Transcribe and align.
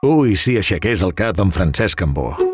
Ui, 0.00 0.30
si 0.32 0.54
aixequés 0.56 1.02
el 1.04 1.12
cap 1.12 1.42
en 1.44 1.50
Francesc 1.52 2.00
Cambó. 2.00 2.49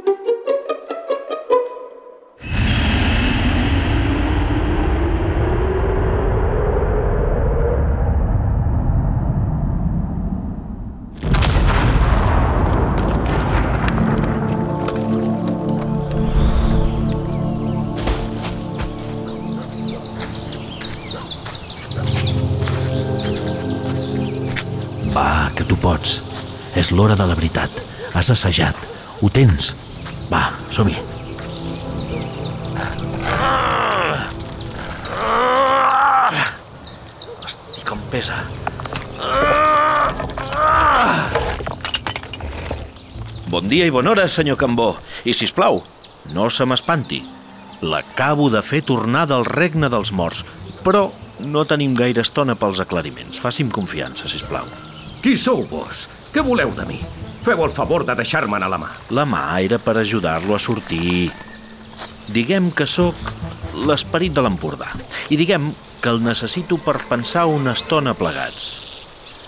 L'hora 26.96 27.16
de 27.16 27.26
la 27.28 27.36
veritat. 27.36 27.70
Has 28.16 28.30
assajat. 28.32 28.76
Ho 29.20 29.28
tens. 29.28 29.74
Va, 30.30 30.48
som-hi. 30.72 30.96
Hosti, 37.44 37.84
com 37.84 38.00
pesa. 38.10 38.40
Bon 43.52 43.68
dia 43.68 43.86
i 43.86 43.92
bona 43.92 44.14
hora, 44.14 44.26
senyor 44.28 44.58
Cambó. 44.60 44.94
I, 45.24 45.36
si 45.36 45.46
plau, 45.52 45.82
no 46.32 46.48
se 46.50 46.64
m'espanti. 46.66 47.22
L'acabo 47.84 48.48
de 48.50 48.62
fer 48.64 48.82
tornar 48.88 49.26
del 49.28 49.44
regne 49.44 49.92
dels 49.92 50.12
morts, 50.16 50.42
però 50.82 51.10
no 51.44 51.64
tenim 51.68 51.94
gaire 51.94 52.24
estona 52.24 52.56
pels 52.56 52.80
aclariments. 52.80 53.38
Faci'm 53.42 53.68
confiança, 53.70 54.28
si 54.32 54.40
plau. 54.48 54.64
Qui 55.22 55.36
sou 55.36 55.66
vos? 55.68 56.08
Què 56.36 56.42
voleu 56.44 56.68
de 56.76 56.84
mi? 56.84 56.98
Feu 57.46 57.62
el 57.64 57.70
favor 57.72 58.02
de 58.04 58.12
deixar-me'n 58.12 58.60
a 58.60 58.66
la 58.68 58.76
mà. 58.76 58.90
La 59.16 59.22
mà 59.24 59.38
era 59.64 59.78
per 59.80 59.94
ajudar-lo 59.96 60.52
a 60.52 60.58
sortir. 60.60 61.30
Diguem 62.28 62.66
que 62.76 62.84
sóc 62.84 63.16
l'esperit 63.88 64.34
de 64.36 64.44
l'Empordà. 64.44 64.90
I 65.32 65.38
diguem 65.40 65.70
que 66.04 66.12
el 66.12 66.20
necessito 66.20 66.76
per 66.84 66.98
pensar 67.08 67.46
una 67.48 67.72
estona 67.72 68.12
plegats. 68.12 68.68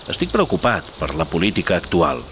Estic 0.08 0.32
preocupat 0.32 0.88
per 0.96 1.10
la 1.12 1.28
política 1.28 1.76
actual. 1.76 2.24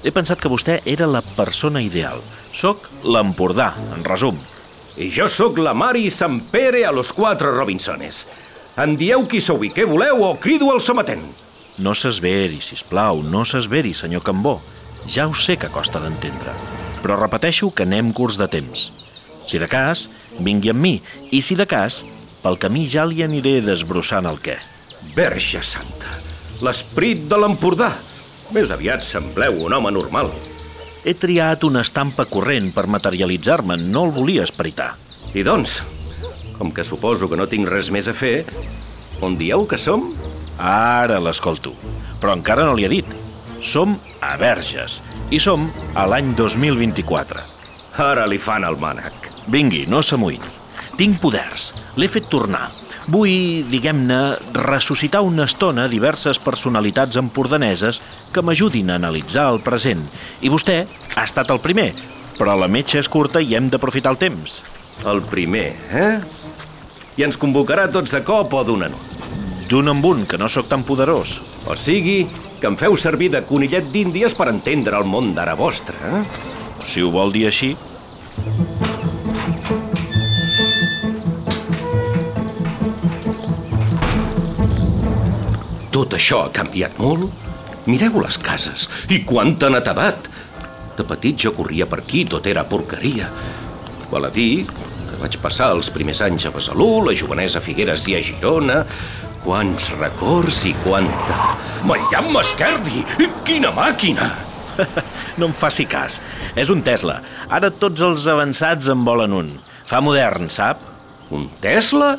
He 0.00 0.16
pensat 0.16 0.40
que 0.40 0.48
vostè 0.48 0.80
era 0.88 1.04
la 1.04 1.20
persona 1.36 1.84
ideal. 1.84 2.24
Soc 2.56 2.88
l'Empordà, 3.04 3.74
en 3.92 4.08
resum. 4.08 4.40
I 4.96 5.12
jo 5.12 5.28
sóc 5.28 5.60
la 5.60 5.76
Mari 5.76 6.08
Sant 6.08 6.40
Pere 6.48 6.86
a 6.88 6.96
los 7.02 7.12
quatre 7.12 7.52
Robinsones. 7.52 8.24
Em 8.80 8.96
dieu 8.96 9.28
qui 9.28 9.44
sou 9.44 9.60
i 9.60 9.74
què 9.76 9.84
voleu 9.84 10.24
o 10.24 10.36
crido 10.40 10.72
al 10.72 10.80
sometent. 10.80 11.43
No 11.78 11.90
s'esveri, 11.98 12.60
si 12.62 12.76
plau, 12.86 13.22
no 13.22 13.42
s'esveri, 13.42 13.94
senyor 13.98 14.22
Cambó. 14.22 14.60
Ja 15.10 15.26
ho 15.26 15.34
sé 15.34 15.56
que 15.58 15.72
costa 15.74 15.98
d'entendre, 16.00 16.54
però 17.02 17.16
repeteixo 17.18 17.72
que 17.74 17.82
anem 17.82 18.12
curs 18.14 18.38
de 18.38 18.46
temps. 18.48 18.90
Si 19.44 19.58
de 19.58 19.66
cas, 19.68 20.06
vingui 20.38 20.70
amb 20.70 20.80
mi, 20.80 20.94
i 21.34 21.40
si 21.42 21.56
de 21.58 21.66
cas, 21.66 22.02
pel 22.44 22.60
camí 22.62 22.86
ja 22.88 23.04
li 23.08 23.24
aniré 23.26 23.58
desbrossant 23.64 24.28
el 24.30 24.38
què. 24.44 24.54
Verge 25.16 25.64
Santa, 25.66 26.14
l'esperit 26.62 27.26
de 27.28 27.40
l'Empordà. 27.42 27.90
Més 28.54 28.70
aviat 28.70 29.02
sembleu 29.04 29.58
un 29.66 29.74
home 29.74 29.90
normal. 29.92 30.30
He 31.04 31.12
triat 31.18 31.66
una 31.66 31.82
estampa 31.84 32.24
corrent 32.30 32.70
per 32.72 32.86
materialitzar-me, 32.86 33.76
no 33.82 34.06
el 34.06 34.14
volia 34.14 34.46
esperitar. 34.46 34.94
I 35.34 35.42
doncs, 35.44 35.80
com 36.56 36.70
que 36.72 36.86
suposo 36.86 37.28
que 37.28 37.36
no 37.36 37.50
tinc 37.50 37.68
res 37.68 37.90
més 37.90 38.08
a 38.08 38.14
fer, 38.14 38.46
on 39.20 39.34
dieu 39.36 39.66
que 39.66 39.80
som? 39.80 40.12
Ara 40.58 41.18
l'escolto, 41.18 41.72
però 42.20 42.34
encara 42.36 42.64
no 42.66 42.74
li 42.78 42.86
he 42.86 42.92
dit. 42.92 43.08
Som 43.64 43.96
a 44.20 44.34
Verges 44.36 45.00
i 45.32 45.40
som 45.40 45.70
a 45.96 46.04
l'any 46.06 46.34
2024. 46.36 47.42
Ara 48.04 48.26
li 48.26 48.38
fan 48.38 48.66
el 48.66 48.76
mànec. 48.78 49.30
Vingui, 49.50 49.84
no 49.88 50.02
s'amoïni. 50.02 50.52
Tinc 50.98 51.18
poders. 51.22 51.72
L'he 51.98 52.08
fet 52.10 52.28
tornar. 52.30 52.68
Vull, 53.10 53.64
diguem-ne, 53.68 54.18
ressuscitar 54.56 55.20
una 55.26 55.44
estona 55.48 55.88
diverses 55.92 56.38
personalitats 56.40 57.18
empordaneses 57.20 58.00
que 58.32 58.42
m'ajudin 58.42 58.90
a 58.90 58.98
analitzar 59.00 59.50
el 59.52 59.60
present. 59.64 60.06
I 60.40 60.52
vostè 60.52 60.84
ha 61.16 61.26
estat 61.26 61.50
el 61.52 61.60
primer, 61.60 61.90
però 62.38 62.56
la 62.56 62.70
metxa 62.70 63.02
és 63.02 63.10
curta 63.10 63.42
i 63.42 63.58
hem 63.58 63.68
d'aprofitar 63.72 64.14
el 64.14 64.22
temps. 64.22 64.62
El 65.04 65.20
primer, 65.28 65.74
eh? 65.92 66.14
I 67.18 67.26
ens 67.26 67.38
convocarà 67.38 67.90
tots 67.92 68.14
de 68.14 68.22
cop 68.24 68.54
o 68.54 68.64
d'un 68.64 68.88
en 68.88 68.96
un. 68.96 69.23
D'un 69.68 69.88
en 69.88 70.02
un, 70.04 70.26
que 70.28 70.38
no 70.38 70.48
sóc 70.48 70.68
tan 70.68 70.84
poderós. 70.84 71.38
O 71.66 71.76
sigui, 71.76 72.26
que 72.60 72.68
em 72.68 72.76
feu 72.80 72.96
servir 73.00 73.30
de 73.32 73.40
conillet 73.48 73.88
d'índies 73.92 74.36
per 74.36 74.50
entendre 74.52 74.98
el 75.00 75.08
món 75.08 75.32
d'ara 75.36 75.56
vostre, 75.56 75.96
eh? 76.04 76.22
Si 76.84 77.02
ho 77.02 77.10
vol 77.14 77.32
dir 77.32 77.46
així. 77.48 77.72
Tot 85.94 86.16
això 86.18 86.44
ha 86.44 86.52
canviat 86.52 87.00
molt. 87.00 87.30
Mireu 87.88 88.20
les 88.20 88.36
cases 88.40 88.88
i 89.12 89.22
quanta 89.28 89.70
netedat. 89.72 90.28
De 90.98 91.04
petit 91.08 91.40
jo 91.46 91.52
corria 91.56 91.88
per 91.88 92.02
aquí, 92.02 92.24
tot 92.28 92.46
era 92.50 92.64
porqueria. 92.68 93.30
Val 94.12 94.28
a 94.28 94.32
dir 94.32 94.66
que 94.68 95.18
vaig 95.20 95.36
passar 95.42 95.72
els 95.74 95.90
primers 95.94 96.20
anys 96.24 96.46
a 96.48 96.52
Besalú, 96.54 97.04
la 97.06 97.16
jovenesa 97.16 97.60
a 97.60 97.64
Figueres 97.64 98.04
i 98.10 98.16
a 98.18 98.22
Girona. 98.24 98.82
Quants 99.44 99.90
records 99.98 100.62
i 100.64 100.72
quanta... 100.86 101.54
Mallam 101.84 102.30
Mascardi! 102.32 103.02
Quina 103.44 103.74
màquina! 103.76 104.30
No 105.38 105.48
em 105.50 105.54
faci 105.54 105.84
cas. 105.90 106.20
És 106.58 106.70
un 106.70 106.80
Tesla. 106.86 107.18
Ara 107.52 107.68
tots 107.82 108.02
els 108.06 108.24
avançats 108.30 108.88
en 108.90 109.02
volen 109.06 109.34
un. 109.34 109.50
Fa 109.90 110.00
modern, 110.02 110.48
sap? 110.50 110.80
Un 111.34 111.48
Tesla? 111.62 112.14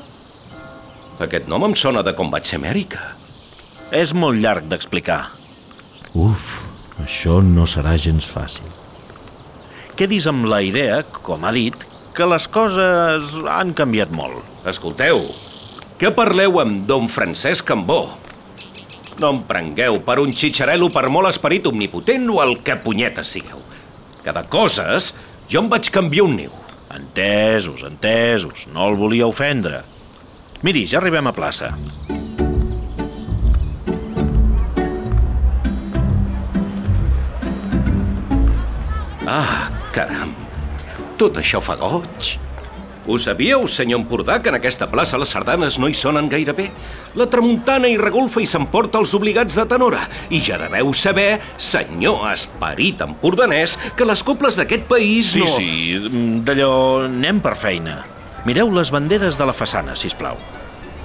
Aquest 1.23 1.47
nom 1.51 1.63
em 1.67 1.75
sona 1.79 2.03
de 2.03 2.13
com 2.15 2.31
vaig 2.31 2.47
ser 2.47 2.59
a 2.59 2.61
Amèrica. 2.61 3.01
És 3.95 4.11
molt 4.13 4.41
llarg 4.43 4.67
d'explicar. 4.71 5.21
Uf, 6.13 6.49
això 7.03 7.39
no 7.43 7.67
serà 7.69 7.95
gens 8.01 8.27
fàcil. 8.27 8.67
Quedis 9.95 10.27
amb 10.27 10.47
la 10.51 10.59
idea, 10.67 11.01
com 11.23 11.47
ha 11.47 11.55
dit, 11.55 11.87
que 12.15 12.27
les 12.27 12.47
coses 12.51 13.35
han 13.51 13.71
canviat 13.75 14.11
molt. 14.15 14.43
Escolteu, 14.67 15.23
que 15.97 16.11
parleu 16.11 16.59
amb 16.59 16.83
don 16.89 17.07
Francesc 17.07 17.65
Cambó. 17.69 18.09
No 19.15 19.31
em 19.31 19.39
prengueu 19.47 20.01
per 20.03 20.17
un 20.19 20.33
xitxarelo 20.35 20.89
per 20.91 21.07
molt 21.07 21.29
esperit 21.29 21.67
omnipotent 21.69 22.27
o 22.33 22.41
el 22.43 22.57
que 22.67 22.75
punyetes 22.83 23.31
sigueu. 23.37 23.61
Cada 24.25 24.43
coses, 24.51 25.13
jo 25.47 25.61
em 25.63 25.69
vaig 25.71 25.87
canviar 25.93 26.27
un 26.27 26.35
niu. 26.41 26.51
Entesos, 26.95 27.83
entesos. 27.87 28.67
No 28.73 28.89
el 28.89 28.99
volia 28.99 29.27
ofendre. 29.27 29.83
Miri, 30.63 30.83
ja 30.89 30.99
arribem 30.99 31.27
a 31.27 31.35
plaça. 31.35 31.71
Ah, 39.25 39.71
caram. 39.95 40.35
Tot 41.17 41.39
això 41.39 41.63
fa 41.63 41.79
goig. 41.79 42.35
Ho 43.05 43.19
sabíeu, 43.21 43.67
senyor 43.69 43.99
Empordà, 44.01 44.39
que 44.41 44.49
en 44.49 44.55
aquesta 44.57 44.87
plaça 44.89 45.19
les 45.21 45.29
sardanes 45.29 45.77
no 45.77 45.85
hi 45.89 45.93
sonen 45.93 46.25
gaire 46.29 46.55
bé? 46.57 46.71
La 47.13 47.27
tramuntana 47.29 47.89
hi 47.91 47.99
regolfa 48.01 48.41
i 48.41 48.47
s'emporta 48.49 48.97
els 48.97 49.13
obligats 49.13 49.53
de 49.57 49.65
tenora. 49.69 50.07
I 50.33 50.41
ja 50.41 50.57
deveu 50.57 50.89
saber, 50.97 51.37
senyor 51.61 52.25
esperit 52.31 53.03
empordanès, 53.05 53.77
que 53.95 54.09
les 54.09 54.25
coples 54.25 54.57
d'aquest 54.57 54.87
país 54.89 55.29
Sí, 55.35 55.43
no... 55.43 55.51
sí, 55.53 55.69
mm, 56.01 56.41
d'allò 56.47 56.71
anem 57.05 57.43
per 57.45 57.53
feina. 57.61 57.99
Mireu 58.45 58.73
les 58.73 58.89
banderes 58.93 59.37
de 59.37 59.45
la 59.45 59.53
façana, 59.53 59.93
si 59.97 60.09
plau. 60.17 60.41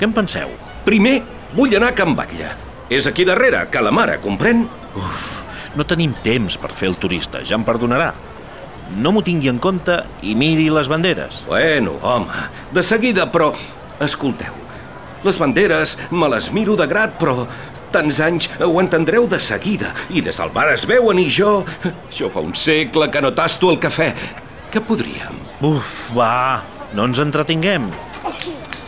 Què 0.01 0.09
en 0.09 0.17
penseu? 0.17 0.49
Primer, 0.89 1.19
vull 1.53 1.77
anar 1.77 1.93
a 1.93 1.99
Can 2.01 2.17
Batlle. 2.17 2.55
És 2.89 3.07
aquí 3.07 3.29
darrere, 3.29 3.67
que 3.71 3.85
la 3.85 3.93
mare, 3.93 4.17
comprèn? 4.25 4.65
Uf, 4.97 5.29
no 5.77 5.85
tenim 5.85 6.17
temps 6.25 6.57
per 6.57 6.73
fer 6.73 6.89
el 6.95 6.97
turista, 7.01 7.45
ja 7.45 7.61
em 7.61 7.65
perdonarà. 7.65 8.15
No 8.99 9.13
m'ho 9.15 9.23
tingui 9.23 9.51
en 9.51 9.61
compte 9.63 10.01
i 10.27 10.35
miri 10.35 10.67
les 10.73 10.89
banderes. 10.91 11.45
Bueno, 11.49 11.99
home, 12.03 12.49
de 12.75 12.83
seguida, 12.83 13.29
però... 13.31 13.53
Escolteu, 14.01 14.55
les 15.23 15.37
banderes 15.37 15.99
me 16.11 16.29
les 16.33 16.49
miro 16.57 16.73
de 16.79 16.87
grat, 16.89 17.19
però 17.21 17.45
tants 17.93 18.21
anys 18.25 18.49
ho 18.65 18.73
entendreu 18.81 19.27
de 19.29 19.39
seguida. 19.43 19.93
I 20.09 20.23
des 20.25 20.39
del 20.41 20.53
bar 20.55 20.71
es 20.73 20.87
veuen 20.89 21.21
i 21.21 21.29
jo... 21.31 21.61
Jo 22.17 22.31
fa 22.33 22.43
un 22.43 22.55
segle 22.57 23.11
que 23.13 23.23
no 23.23 23.35
tasto 23.37 23.71
el 23.71 23.79
cafè. 23.83 24.11
Què 24.73 24.83
podríem? 24.87 25.43
Uf, 25.67 25.97
va, 26.17 26.63
no 26.97 27.07
ens 27.11 27.21
entretinguem. 27.23 27.91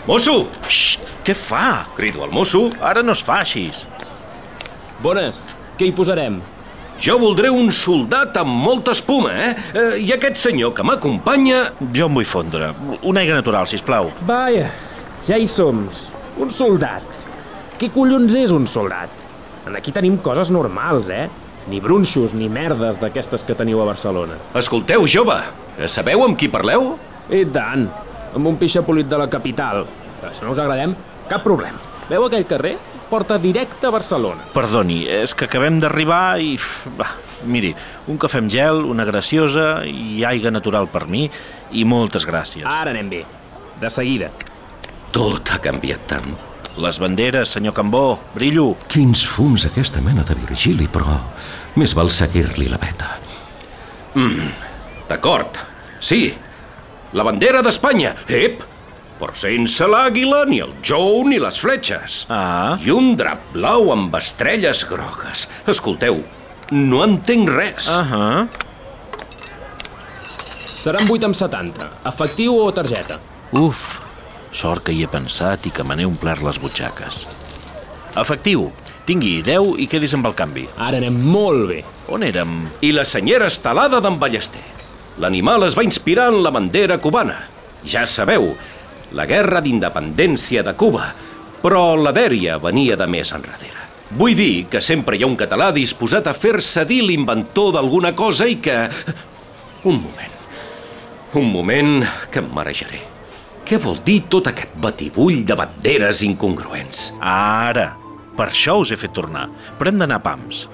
Mosso! 0.09 0.49
Xxt, 0.67 1.05
què 1.27 1.37
fa? 1.37 1.85
Crido 1.99 2.25
al 2.25 2.33
mosso. 2.35 2.71
Ara 2.81 3.05
no 3.05 3.15
es 3.15 3.23
fa 3.23 3.43
així. 3.43 3.69
Bones, 5.03 5.53
què 5.79 5.91
hi 5.91 5.95
posarem? 5.95 6.41
Jo 7.03 7.17
voldré 7.19 7.49
un 7.51 7.73
soldat 7.75 8.37
amb 8.39 8.53
molta 8.63 8.93
espuma, 8.95 9.33
eh? 9.35 9.55
eh 9.75 9.95
I 10.05 10.13
aquest 10.15 10.39
senyor 10.39 10.71
que 10.77 10.85
m'acompanya... 10.87 11.73
Jo 11.91 12.07
em 12.07 12.15
vull 12.15 12.29
fondre. 12.31 12.69
Una 13.03 13.25
aigua 13.25 13.41
natural, 13.41 13.67
si 13.67 13.81
plau. 13.83 14.13
Vaja, 14.29 14.69
ja 15.27 15.35
hi 15.35 15.49
som. 15.51 15.81
Un 16.39 16.53
soldat. 16.55 17.03
Què 17.81 17.89
collons 17.91 18.37
és 18.39 18.55
un 18.55 18.69
soldat? 18.71 19.11
En 19.67 19.75
aquí 19.75 19.91
tenim 19.91 20.21
coses 20.23 20.53
normals, 20.55 21.11
eh? 21.11 21.27
Ni 21.67 21.83
brunxos 21.83 22.37
ni 22.39 22.47
merdes 22.47 23.01
d'aquestes 23.03 23.43
que 23.49 23.59
teniu 23.59 23.83
a 23.83 23.89
Barcelona. 23.91 24.39
Escolteu, 24.63 25.03
jove, 25.11 25.41
sabeu 25.91 26.23
amb 26.23 26.39
qui 26.39 26.53
parleu? 26.55 26.93
I 27.35 27.43
tant, 27.51 27.89
amb 28.31 28.47
un 28.47 28.63
pixapolit 28.63 29.11
de 29.11 29.19
la 29.19 29.27
capital. 29.27 29.89
Si 30.31 30.47
no 30.47 30.55
us 30.55 30.63
agradem, 30.63 30.95
cap 31.27 31.43
problema. 31.43 31.83
Veu 32.07 32.31
aquell 32.31 32.47
carrer? 32.47 32.77
Porta 33.12 33.37
directe 33.37 33.85
a 33.85 33.91
Barcelona. 33.93 34.47
Perdoni, 34.55 35.03
és 35.05 35.35
que 35.37 35.44
acabem 35.44 35.76
d'arribar 35.82 36.38
i... 36.41 36.55
Va, 36.97 37.11
miri, 37.44 37.75
un 38.09 38.17
cafè 38.17 38.41
amb 38.41 38.49
gel, 38.49 38.81
una 38.88 39.05
graciosa 39.05 39.82
i 39.85 40.23
aigua 40.25 40.49
natural 40.55 40.88
per 40.88 41.03
mi 41.12 41.26
i 41.76 41.85
moltes 41.85 42.25
gràcies. 42.25 42.64
Ara 42.64 42.94
anem 42.94 43.11
bé. 43.12 43.20
De 43.82 43.91
seguida. 43.93 44.31
Tot 45.12 45.53
ha 45.53 45.61
canviat 45.61 46.09
tant. 46.09 46.32
Les 46.81 47.03
banderes, 47.05 47.53
senyor 47.53 47.76
Cambó, 47.76 48.17
brillo. 48.32 48.70
Quins 48.88 49.26
fums 49.29 49.69
aquesta 49.69 50.00
mena 50.00 50.25
de 50.25 50.38
Virgili, 50.47 50.88
però 50.88 51.19
més 51.76 51.93
val 51.93 52.08
seguir-li 52.08 52.73
la 52.73 52.81
veta. 52.81 53.12
Mm, 54.17 54.49
d'acord, 55.12 55.61
sí, 56.00 56.31
la 57.12 57.29
bandera 57.29 57.61
d'Espanya, 57.61 58.17
ep, 58.32 58.65
però 59.23 59.37
sense 59.39 59.87
l'àguila, 59.87 60.43
ni 60.51 60.59
el 60.65 60.73
jou, 60.83 61.23
ni 61.29 61.39
les 61.39 61.61
fletxes. 61.63 62.25
Ah. 62.33 62.75
I 62.83 62.91
un 62.91 63.15
drap 63.19 63.53
blau 63.55 63.93
amb 63.95 64.15
estrelles 64.19 64.83
grogues. 64.91 65.47
Escolteu, 65.71 66.25
no 66.75 67.03
entenc 67.07 67.51
res. 67.55 67.87
Ahà. 67.93 68.49
Seran 70.83 71.07
8 71.07 71.29
amb 71.29 71.39
70. 71.39 71.87
Efectiu 72.11 72.57
o 72.59 72.67
targeta? 72.75 73.21
Uf, 73.55 74.01
sort 74.51 74.83
que 74.89 74.97
hi 74.97 75.05
he 75.05 75.11
pensat 75.11 75.69
i 75.69 75.71
que 75.71 75.87
me 75.87 75.95
n'he 75.95 76.09
omplert 76.09 76.43
les 76.43 76.59
butxaques. 76.59 77.23
Efectiu, 78.19 78.67
tingui 79.07 79.39
10 79.47 79.79
i 79.85 79.87
quedis 79.87 80.17
amb 80.19 80.27
el 80.27 80.35
canvi. 80.35 80.67
Ara 80.83 80.99
anem 80.99 81.23
molt 81.23 81.69
bé. 81.71 81.81
On 82.11 82.27
érem? 82.27 82.65
I 82.83 82.91
la 82.97 83.07
senyera 83.07 83.47
estelada 83.53 84.03
d'en 84.03 84.19
Ballester. 84.19 84.67
L'animal 85.23 85.69
es 85.69 85.79
va 85.79 85.87
inspirar 85.87 86.33
en 86.33 86.43
la 86.43 86.51
bandera 86.51 86.99
cubana. 86.99 87.39
Ja 87.87 88.03
sabeu, 88.07 88.53
la 89.12 89.26
guerra 89.29 89.61
d'independència 89.64 90.64
de 90.67 90.75
Cuba, 90.79 91.12
però 91.62 91.94
la 91.97 92.12
dèria 92.17 92.59
venia 92.62 92.97
de 92.99 93.06
més 93.06 93.32
enrere. 93.37 93.88
Vull 94.19 94.35
dir 94.37 94.67
que 94.69 94.82
sempre 94.85 95.17
hi 95.17 95.23
ha 95.25 95.31
un 95.31 95.38
català 95.41 95.70
disposat 95.73 96.26
a 96.29 96.35
fer-se 96.37 96.85
dir 96.88 97.00
l'inventor 97.06 97.73
d'alguna 97.76 98.12
cosa 98.19 98.49
i 98.49 98.59
que... 98.61 98.76
Un 99.88 100.03
moment. 100.03 100.37
Un 101.35 101.49
moment 101.49 102.05
que 102.31 102.43
em 102.43 102.50
marejaré. 102.53 103.00
Què 103.64 103.79
vol 103.81 104.03
dir 104.05 104.19
tot 104.29 104.50
aquest 104.50 104.75
batibull 104.82 105.41
de 105.49 105.56
banderes 105.56 106.20
incongruents? 106.26 107.12
Ara. 107.25 107.93
Per 108.37 108.49
això 108.50 108.76
us 108.82 108.93
he 108.93 109.00
fet 109.00 109.15
tornar. 109.17 109.47
Però 109.79 109.88
hem 109.88 110.03
d'anar 110.03 110.20
a 110.20 110.25
pams. 110.26 110.67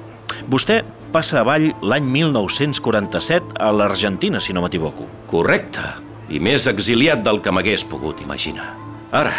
Vostè 0.50 0.80
passa 1.14 1.42
avall 1.44 1.70
l'any 1.82 2.10
1947 2.18 3.56
a 3.62 3.70
l'Argentina, 3.72 4.42
si 4.42 4.56
no 4.56 4.66
m'equivoco. 4.66 5.06
Correcte. 5.30 6.07
I 6.28 6.40
més 6.44 6.66
exiliat 6.68 7.22
del 7.24 7.40
que 7.40 7.52
m'hagués 7.54 7.84
pogut 7.88 8.20
imaginar. 8.20 8.74
Ara, 9.16 9.34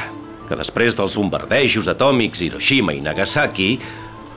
que 0.50 0.58
després 0.58 0.98
dels 0.98 1.16
bombardejos 1.20 1.90
atòmics 1.92 2.42
Hiroshima 2.42 2.96
i 2.98 3.04
Nagasaki, 3.06 3.76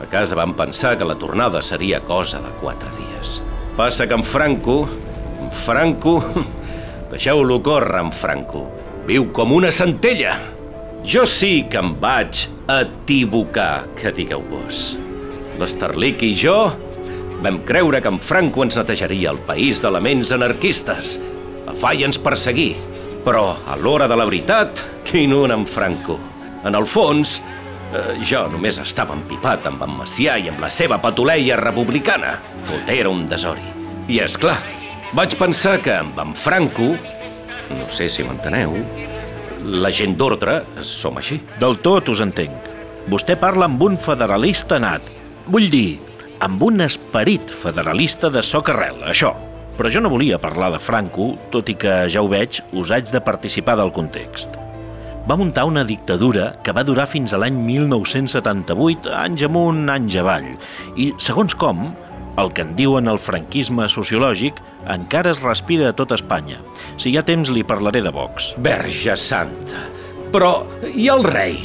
a 0.03 0.09
casa 0.13 0.37
vam 0.37 0.53
pensar 0.59 0.99
que 0.99 1.09
la 1.09 1.17
tornada 1.17 1.63
seria 1.65 2.03
cosa 2.05 2.43
de 2.45 2.51
quatre 2.61 2.91
dies. 2.99 3.41
Passa 3.77 4.07
que 4.07 4.19
en 4.19 4.25
Franco... 4.25 4.85
En 5.41 5.51
Franco... 5.65 6.19
Deixeu-lo 7.13 7.59
córrer, 7.61 8.01
en 8.01 8.13
Franco. 8.13 8.67
Viu 9.05 9.27
com 9.37 9.53
una 9.53 9.73
centella. 9.73 10.39
Jo 11.05 11.27
sí 11.29 11.67
que 11.69 11.81
em 11.81 11.91
vaig 12.01 12.47
equivocar, 12.73 13.85
que 13.99 14.13
digueu 14.17 14.45
vos. 14.49 14.95
L'Estarlic 15.61 16.23
i 16.25 16.33
jo 16.39 16.57
vam 17.43 17.59
creure 17.69 18.01
que 18.01 18.13
en 18.13 18.21
Franco 18.23 18.65
ens 18.65 18.79
netejaria 18.79 19.33
el 19.35 19.41
país 19.49 19.83
d'elements 19.83 20.33
anarquistes. 20.33 21.19
Falla 21.81 22.09
ens 22.09 22.21
perseguir. 22.21 22.75
Però, 23.23 23.53
a 23.71 23.77
l'hora 23.79 24.09
de 24.11 24.17
la 24.19 24.27
veritat, 24.27 24.83
quin 25.07 25.33
un 25.35 25.55
en 25.55 25.67
Franco. 25.67 26.19
En 26.67 26.75
el 26.75 26.87
fons, 26.87 27.39
eh, 27.95 28.17
jo 28.27 28.43
només 28.51 28.81
estava 28.83 29.15
empipat 29.15 29.67
amb 29.71 29.83
en 29.87 29.95
Macià 30.01 30.39
i 30.43 30.51
amb 30.51 30.63
la 30.63 30.71
seva 30.71 30.99
patuleia 31.03 31.57
republicana. 31.61 32.37
Tot 32.67 32.91
era 32.91 33.11
un 33.11 33.29
desori. 33.31 33.65
I, 34.09 34.19
és 34.25 34.37
clar, 34.37 34.59
vaig 35.15 35.37
pensar 35.39 35.79
que 35.83 35.95
amb 36.01 36.19
en 36.19 36.35
Franco, 36.35 36.93
no 37.71 37.89
sé 37.91 38.09
si 38.11 38.27
m'enteneu, 38.27 38.75
la 39.63 39.93
gent 39.95 40.17
d'ordre 40.19 40.61
som 40.83 41.19
així. 41.21 41.39
Del 41.61 41.79
tot 41.87 42.11
us 42.11 42.23
entenc. 42.25 42.71
Vostè 43.11 43.37
parla 43.39 43.69
amb 43.71 43.83
un 43.83 43.99
federalista 43.99 44.79
nat. 44.83 45.07
Vull 45.47 45.71
dir, 45.71 46.01
amb 46.43 46.63
un 46.63 46.83
esperit 46.83 47.51
federalista 47.63 48.31
de 48.31 48.43
socarrel, 48.43 49.03
això. 49.07 49.35
Però 49.79 49.89
jo 49.93 50.03
no 50.05 50.11
volia 50.13 50.41
parlar 50.41 50.73
de 50.75 50.81
Franco, 50.83 51.33
tot 51.55 51.71
i 51.73 51.77
que, 51.79 51.95
ja 52.13 52.21
ho 52.21 52.29
veig, 52.29 52.61
us 52.77 52.93
haig 52.93 53.09
de 53.13 53.23
participar 53.25 53.79
del 53.81 53.93
context. 53.97 54.59
Va 55.31 55.39
muntar 55.39 55.65
una 55.71 55.85
dictadura 55.87 56.51
que 56.67 56.75
va 56.75 56.83
durar 56.85 57.07
fins 57.07 57.33
a 57.33 57.39
l'any 57.39 57.57
1978, 57.63 59.13
anys 59.17 59.45
amunt, 59.47 59.85
anys 59.93 60.19
avall. 60.19 60.49
I, 60.99 61.13
segons 61.23 61.55
com, 61.55 61.93
el 62.43 62.51
que 62.57 62.65
en 62.67 62.75
diuen 62.77 63.11
el 63.13 63.21
franquisme 63.21 63.87
sociològic 63.89 64.59
encara 64.93 65.33
es 65.33 65.43
respira 65.45 65.91
a 65.91 65.97
tot 65.97 66.15
Espanya. 66.17 66.59
Si 66.97 67.13
hi 67.13 67.19
ha 67.19 67.25
temps 67.29 67.53
li 67.53 67.63
parlaré 67.63 68.03
de 68.05 68.13
Vox. 68.13 68.53
Verge 68.67 69.17
Santa! 69.21 69.87
Però, 70.33 70.53
i 70.89 71.09
el 71.13 71.25
rei? 71.29 71.59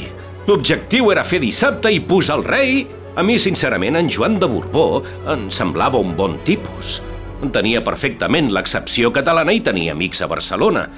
L'objectiu 0.48 1.10
era 1.12 1.26
fer 1.26 1.42
dissabte 1.42 1.92
i 1.92 2.00
posar 2.04 2.38
el 2.40 2.48
rei? 2.48 2.82
A 3.18 3.24
mi, 3.26 3.38
sincerament, 3.42 3.96
en 3.98 4.10
Joan 4.12 4.38
de 4.38 4.48
Borbó 4.48 5.02
em 5.32 5.48
semblava 5.50 5.98
un 5.98 6.14
bon 6.16 6.36
tipus. 6.46 7.00
Tenia 7.38 7.84
perfectament 7.86 8.48
l'excepció 8.50 9.12
catalana 9.14 9.52
i 9.54 9.60
tenia 9.62 9.92
amics 9.94 10.18
a 10.24 10.26
Barcelona. 10.26 10.88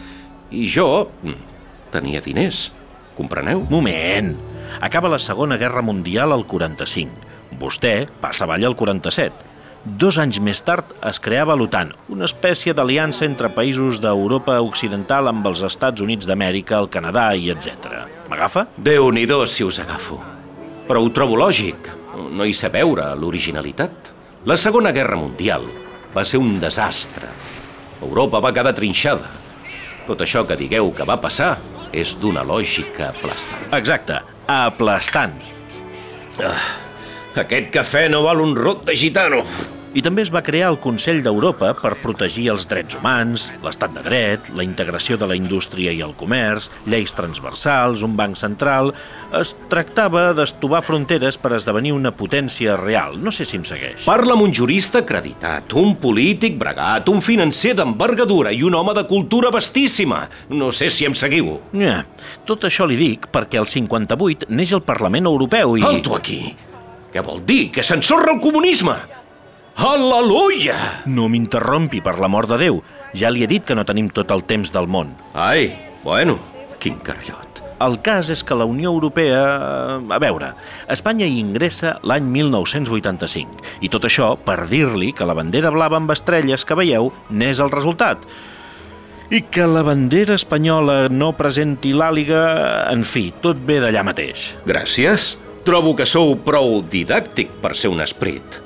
I 0.49 0.65
jo 0.73 0.87
mm, 1.21 1.35
tenia 1.93 2.23
diners, 2.25 2.71
compreneu? 3.19 3.67
Moment! 3.69 4.33
Acaba 4.81 5.11
la 5.13 5.19
Segona 5.21 5.59
Guerra 5.61 5.83
Mundial 5.85 6.33
al 6.33 6.47
45. 6.49 7.29
Vostè 7.61 8.07
passa 8.23 8.47
avall 8.47 8.65
al 8.65 8.77
47. 8.79 9.51
Dos 10.01 10.17
anys 10.21 10.39
més 10.41 10.63
tard 10.65 10.95
es 11.09 11.21
creava 11.21 11.57
l'OTAN, 11.57 11.93
una 12.09 12.25
espècie 12.25 12.73
d'aliança 12.77 13.27
entre 13.29 13.53
països 13.53 14.01
d'Europa 14.01 14.57
Occidental 14.65 15.29
amb 15.29 15.45
els 15.53 15.61
Estats 15.69 16.01
Units 16.01 16.29
d'Amèrica, 16.29 16.81
el 16.81 16.89
Canadà 16.89 17.27
i 17.37 17.53
etc. 17.53 18.07
M'agafa? 18.33 18.65
Déu-n'hi-do 18.81 19.43
si 19.45 19.69
us 19.69 19.83
agafo. 19.85 20.17
Però 20.89 21.05
ho 21.05 21.13
trobo 21.13 21.37
lògic. 21.37 21.93
No 22.33 22.49
hi 22.49 22.57
sé 22.57 22.73
veure 22.73 23.13
l'originalitat. 23.17 24.13
La 24.49 24.57
Segona 24.57 24.93
Guerra 24.97 25.21
Mundial 25.21 25.69
va 26.15 26.25
ser 26.27 26.41
un 26.43 26.59
desastre. 26.63 27.29
Europa 28.03 28.41
va 28.43 28.53
quedar 28.57 28.75
trinxada. 28.77 29.29
Tot 30.07 30.23
això 30.25 30.43
que 30.49 30.59
digueu 30.59 30.91
que 30.97 31.07
va 31.07 31.19
passar 31.21 31.57
és 31.93 32.15
d'una 32.21 32.43
lògica 32.47 33.11
aplastant. 33.11 33.67
Exacte, 33.77 34.21
aplastant. 34.51 35.37
Aquest 37.41 37.71
cafè 37.75 38.09
no 38.11 38.25
val 38.27 38.41
un 38.43 38.57
rot 38.59 38.87
de 38.89 38.97
gitano. 38.99 39.45
I 39.91 40.03
també 40.07 40.23
es 40.23 40.29
va 40.31 40.39
crear 40.47 40.69
el 40.71 40.77
Consell 40.79 41.19
d'Europa 41.27 41.73
per 41.75 41.97
protegir 41.99 42.45
els 42.53 42.69
drets 42.71 42.95
humans, 42.95 43.49
l'estat 43.65 43.91
de 43.97 44.05
dret, 44.07 44.51
la 44.55 44.63
integració 44.63 45.17
de 45.19 45.27
la 45.27 45.35
indústria 45.35 45.91
i 45.91 45.99
el 46.07 46.13
comerç, 46.21 46.69
lleis 46.87 47.17
transversals, 47.19 48.05
un 48.07 48.15
banc 48.21 48.39
central... 48.39 48.95
Es 49.31 49.53
tractava 49.71 50.33
d'estovar 50.35 50.81
fronteres 50.83 51.37
per 51.39 51.53
esdevenir 51.55 51.93
una 51.95 52.11
potència 52.11 52.75
real. 52.81 53.15
No 53.23 53.31
sé 53.35 53.45
si 53.47 53.59
em 53.59 53.67
segueix. 53.67 54.03
Parla 54.03 54.35
amb 54.35 54.43
un 54.43 54.55
jurista 54.55 55.05
acreditat, 55.05 55.71
un 55.79 55.95
polític 56.03 56.59
bregat, 56.59 57.07
un 57.11 57.23
financer 57.23 57.77
d'envergadura 57.79 58.51
i 58.51 58.65
un 58.67 58.75
home 58.75 58.95
de 58.99 59.07
cultura 59.11 59.53
vastíssima. 59.55 60.25
No 60.51 60.73
sé 60.75 60.91
si 60.91 61.07
em 61.07 61.15
seguiu. 61.15 61.57
Ja, 61.79 62.01
tot 62.51 62.67
això 62.67 62.87
li 62.91 62.99
dic 62.99 63.31
perquè 63.31 63.63
el 63.63 63.71
58 63.71 64.51
neix 64.51 64.75
el 64.75 64.83
Parlament 64.87 65.31
Europeu 65.31 65.79
i... 65.79 65.87
Alto 65.87 66.19
aquí! 66.19 66.43
Què 67.15 67.23
vol 67.27 67.43
dir? 67.47 67.65
Que 67.75 67.87
s'ensorra 67.87 68.35
el 68.35 68.43
comunisme! 68.43 68.99
Al·leluia! 69.81 70.77
No 71.09 71.25
m'interrompi, 71.33 72.03
per 72.05 72.19
l'amor 72.21 72.45
de 72.51 72.59
Déu. 72.61 72.83
Ja 73.17 73.31
li 73.33 73.41
he 73.41 73.49
dit 73.49 73.65
que 73.65 73.73
no 73.73 73.87
tenim 73.89 74.11
tot 74.13 74.29
el 74.35 74.43
temps 74.45 74.75
del 74.75 74.85
món. 74.85 75.15
Ai, 75.33 75.71
bueno, 76.05 76.35
quin 76.85 76.99
carallot. 77.07 77.63
El 77.81 77.97
cas 78.05 78.29
és 78.29 78.43
que 78.45 78.59
la 78.61 78.67
Unió 78.69 78.93
Europea... 78.93 79.41
A 80.13 80.21
veure, 80.21 80.53
Espanya 80.93 81.25
hi 81.25 81.41
ingressa 81.41 81.95
l'any 82.05 82.29
1985 82.29 83.65
i 83.81 83.89
tot 83.89 84.05
això 84.05 84.35
per 84.45 84.59
dir-li 84.69 85.15
que 85.17 85.25
la 85.25 85.39
bandera 85.39 85.73
blava 85.73 85.97
amb 85.97 86.13
estrelles 86.13 86.69
que 86.69 86.77
veieu 86.77 87.09
n'és 87.33 87.65
el 87.65 87.73
resultat. 87.73 88.29
I 89.33 89.47
que 89.49 89.65
la 89.65 89.87
bandera 89.87 90.37
espanyola 90.37 91.07
no 91.09 91.33
presenti 91.41 91.97
l'àliga... 91.97 92.45
En 92.93 93.09
fi, 93.09 93.31
tot 93.41 93.65
ve 93.65 93.81
d'allà 93.81 94.05
mateix. 94.05 94.51
Gràcies. 94.69 95.39
Trobo 95.65 95.97
que 95.97 96.05
sou 96.05 96.37
prou 96.45 96.83
didàctic 96.85 97.63
per 97.65 97.79
ser 97.79 97.89
un 97.97 98.05
esprit. 98.05 98.61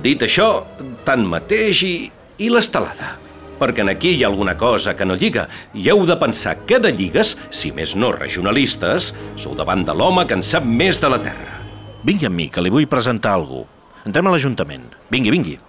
Dit 0.00 0.24
això, 0.24 0.64
tanmateix 1.04 1.82
i, 1.84 1.96
i 2.40 2.48
l'estelada. 2.48 3.18
Perquè 3.60 3.84
en 3.84 3.92
aquí 3.92 4.14
hi 4.16 4.24
ha 4.24 4.30
alguna 4.30 4.56
cosa 4.58 4.96
que 4.98 5.06
no 5.06 5.14
lliga 5.14 5.44
i 5.76 5.84
heu 5.92 6.06
de 6.08 6.16
pensar 6.18 6.56
que 6.66 6.80
de 6.82 6.90
lligues, 6.96 7.36
si 7.50 7.70
més 7.76 7.92
no 7.94 8.10
regionalistes, 8.16 9.12
sou 9.36 9.54
davant 9.58 9.84
de 9.86 9.94
l'home 9.94 10.24
que 10.26 10.38
en 10.38 10.42
sap 10.42 10.64
més 10.66 10.98
de 11.02 11.12
la 11.12 11.20
Terra. 11.22 11.60
Vingui 12.02 12.26
amb 12.26 12.40
mi, 12.40 12.48
que 12.50 12.64
li 12.64 12.72
vull 12.72 12.88
presentar 12.90 13.36
algú. 13.36 13.62
Entrem 14.02 14.26
a 14.26 14.32
l'Ajuntament. 14.34 14.88
Vingui, 15.12 15.30
vingui. 15.30 15.60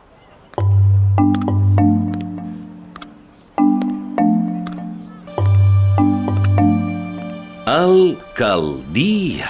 Alcaldia. 7.69 9.49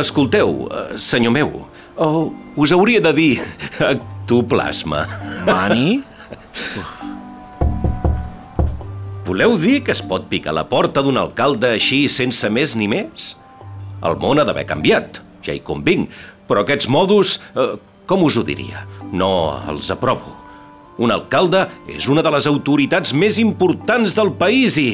Escolteu, 0.00 0.68
eh, 0.72 0.98
senyor 0.98 1.32
meu, 1.32 1.66
oh, 1.96 2.32
us 2.56 2.72
hauria 2.72 3.00
de 3.00 3.12
dir 3.16 3.32
ectoplasma. 3.80 5.06
Mani? 5.46 6.02
Voleu 9.26 9.56
dir 9.58 9.80
que 9.82 9.90
es 9.90 10.02
pot 10.06 10.28
picar 10.30 10.54
la 10.54 10.68
porta 10.70 11.02
d'un 11.02 11.18
alcalde 11.18 11.72
així 11.74 12.04
sense 12.06 12.46
més 12.52 12.76
ni 12.78 12.86
més? 12.86 13.34
El 14.06 14.14
món 14.22 14.38
ha 14.38 14.44
d'haver 14.46 14.66
canviat, 14.68 15.18
ja 15.42 15.56
hi 15.56 15.62
convinc, 15.66 16.12
però 16.46 16.62
aquests 16.62 16.86
modus, 16.86 17.40
eh, 17.58 17.74
com 18.06 18.22
us 18.22 18.36
ho 18.38 18.44
diria, 18.46 18.84
no 19.10 19.58
els 19.66 19.90
aprovo. 19.90 20.36
Un 21.02 21.10
alcalde 21.12 21.66
és 21.90 22.06
una 22.08 22.22
de 22.22 22.30
les 22.32 22.46
autoritats 22.46 23.12
més 23.12 23.40
importants 23.42 24.14
del 24.16 24.32
país 24.38 24.78
i... 24.80 24.90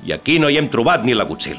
I 0.00 0.14
aquí 0.16 0.38
no 0.40 0.48
hi 0.48 0.56
hem 0.56 0.70
trobat 0.72 1.04
ni 1.04 1.12
l'agutzil. 1.12 1.58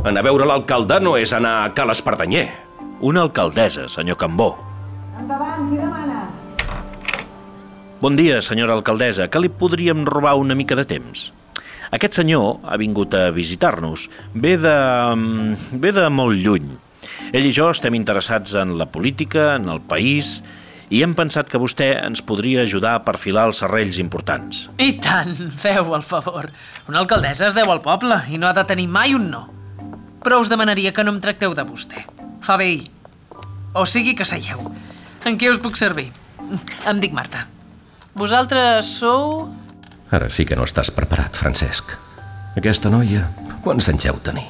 Anar 0.00 0.22
a 0.22 0.24
veure 0.24 0.46
l'alcalde 0.48 0.96
no 1.04 1.18
és 1.20 1.34
anar 1.36 1.58
a 1.60 1.72
Cal 1.76 1.92
Espardenyer. 1.92 2.63
Una 3.04 3.20
alcaldessa, 3.20 3.82
senyor 3.92 4.16
Cambó. 4.16 4.54
Endavant, 5.20 5.66
qui 5.68 5.76
demana? 5.76 6.22
Bon 8.00 8.16
dia, 8.16 8.38
senyora 8.40 8.72
alcaldessa. 8.78 9.26
Que 9.28 9.42
li 9.44 9.50
podríem 9.52 10.06
robar 10.08 10.38
una 10.40 10.56
mica 10.56 10.78
de 10.78 10.86
temps? 10.88 11.26
Aquest 11.92 12.16
senyor 12.16 12.62
ha 12.64 12.78
vingut 12.80 13.12
a 13.12 13.26
visitar-nos. 13.36 14.06
Ve 14.32 14.54
de... 14.56 14.72
mm, 15.16 15.82
ve 15.84 15.92
de 15.92 16.06
molt 16.08 16.40
lluny. 16.40 16.70
Ell 17.36 17.44
i 17.44 17.52
jo 17.52 17.68
estem 17.74 17.92
interessats 17.98 18.56
en 18.56 18.78
la 18.80 18.88
política, 18.88 19.50
en 19.58 19.68
el 19.68 19.84
país, 19.84 20.38
i 20.88 21.04
hem 21.04 21.12
pensat 21.12 21.52
que 21.52 21.60
vostè 21.60 21.90
ens 22.00 22.24
podria 22.24 22.64
ajudar 22.64 22.96
a 22.96 23.04
perfilar 23.04 23.50
els 23.50 23.60
serrells 23.60 24.00
importants. 24.00 24.64
I 24.80 24.94
tant, 25.04 25.36
feu 25.60 25.92
el 25.92 26.08
favor. 26.08 26.48
Una 26.88 27.04
alcaldessa 27.04 27.52
es 27.52 27.60
deu 27.60 27.68
al 27.68 27.84
poble 27.84 28.22
i 28.32 28.40
no 28.40 28.48
ha 28.48 28.56
de 28.56 28.64
tenir 28.64 28.88
mai 28.88 29.12
un 29.12 29.28
no. 29.28 29.44
Però 30.24 30.40
us 30.40 30.48
demanaria 30.48 30.96
que 30.96 31.04
no 31.04 31.12
em 31.12 31.20
tracteu 31.20 31.52
de 31.52 31.68
vostè. 31.68 32.08
Fa 32.44 32.56
bé. 32.60 32.93
O 33.74 33.82
sigui 33.86 34.14
que 34.14 34.26
seieu. 34.26 34.70
En 35.26 35.34
què 35.34 35.50
us 35.50 35.58
puc 35.58 35.74
servir? 35.76 36.12
Em 36.86 37.00
dic 37.02 37.14
Marta. 37.16 37.48
Vosaltres 38.14 38.86
sou... 39.00 39.48
Ara 40.14 40.28
sí 40.30 40.44
que 40.46 40.54
no 40.54 40.66
estàs 40.68 40.92
preparat, 40.94 41.34
Francesc. 41.34 41.96
Aquesta 42.54 42.92
noia, 42.92 43.26
quants 43.64 43.88
anys 43.90 44.06
deu 44.06 44.20
tenir? 44.22 44.46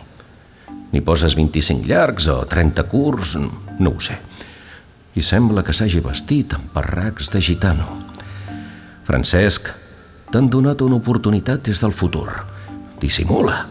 N'hi 0.93 1.01
poses 1.01 1.35
25 1.39 1.89
llargs 1.89 2.29
o 2.29 2.43
30 2.47 2.85
curts? 2.91 3.39
No 3.81 3.95
ho 3.95 4.03
sé. 4.05 4.19
I 5.17 5.25
sembla 5.25 5.65
que 5.65 5.73
s'hagi 5.73 6.03
vestit 6.05 6.53
amb 6.59 6.69
parracs 6.75 7.33
de 7.33 7.41
gitano. 7.41 7.87
Francesc, 9.09 9.71
t'han 10.31 10.51
donat 10.53 10.85
una 10.85 11.01
oportunitat 11.01 11.65
des 11.71 11.81
del 11.81 11.97
futur. 11.97 12.29
Dissimula. 13.01 13.63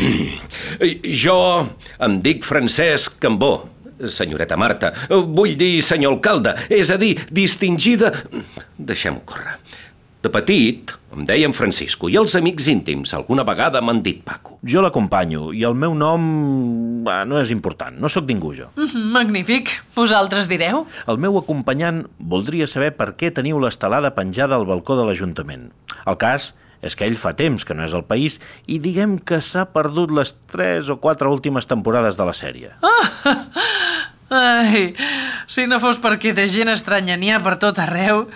Jo 1.24 1.38
em 2.02 2.18
dic 2.24 2.44
Francesc 2.46 3.20
Cambó, 3.22 3.54
senyoreta 4.10 4.58
Marta. 4.58 4.92
Vull 5.08 5.54
dir 5.58 5.78
senyor 5.86 6.16
alcalde, 6.16 6.56
és 6.72 6.90
a 6.90 6.98
dir, 7.00 7.16
distingida... 7.32 8.12
Deixem-ho 8.78 9.22
córrer. 9.28 9.58
De 10.24 10.30
petit 10.32 10.94
em 11.12 11.26
deien 11.28 11.52
Francisco 11.52 12.08
i 12.08 12.14
els 12.16 12.32
amics 12.38 12.64
íntims 12.72 13.12
alguna 13.12 13.44
vegada 13.44 13.82
m'han 13.84 14.00
dit 14.02 14.22
Paco. 14.24 14.56
Jo 14.64 14.80
l'acompanyo 14.80 15.50
i 15.52 15.66
el 15.68 15.76
meu 15.76 15.92
nom 15.94 16.24
bah, 17.04 17.26
no 17.28 17.36
és 17.42 17.52
important, 17.52 17.98
no 18.00 18.08
sóc 18.08 18.24
ningú 18.30 18.54
jo. 18.56 18.70
Mhm, 18.80 19.12
Magnífic. 19.12 19.68
Vosaltres 19.94 20.48
direu? 20.48 20.86
El 21.06 21.20
meu 21.20 21.36
acompanyant 21.38 22.06
voldria 22.18 22.66
saber 22.66 22.94
per 22.96 23.12
què 23.20 23.34
teniu 23.36 23.60
l'estelada 23.60 24.14
penjada 24.16 24.56
al 24.56 24.64
balcó 24.64 24.96
de 24.96 25.04
l'Ajuntament. 25.04 25.68
El 26.08 26.16
cas 26.16 26.54
és 26.84 26.96
que 26.96 27.06
ell 27.08 27.16
fa 27.18 27.32
temps 27.38 27.64
que 27.64 27.74
no 27.76 27.86
és 27.86 27.94
al 27.96 28.04
país 28.06 28.38
i 28.68 28.78
diguem 28.82 29.16
que 29.18 29.40
s'ha 29.40 29.64
perdut 29.72 30.12
les 30.14 30.34
tres 30.52 30.90
o 30.92 30.98
quatre 31.00 31.30
últimes 31.32 31.68
temporades 31.70 32.20
de 32.20 32.28
la 32.28 32.36
sèrie. 32.36 32.74
Ai, 34.34 34.94
si 35.48 35.66
no 35.70 35.80
fos 35.82 36.00
perquè 36.02 36.34
de 36.36 36.46
gent 36.52 36.72
estranya 36.72 37.16
n'hi 37.20 37.32
ha 37.32 37.40
per 37.44 37.56
tot 37.62 37.80
arreu, 37.80 38.26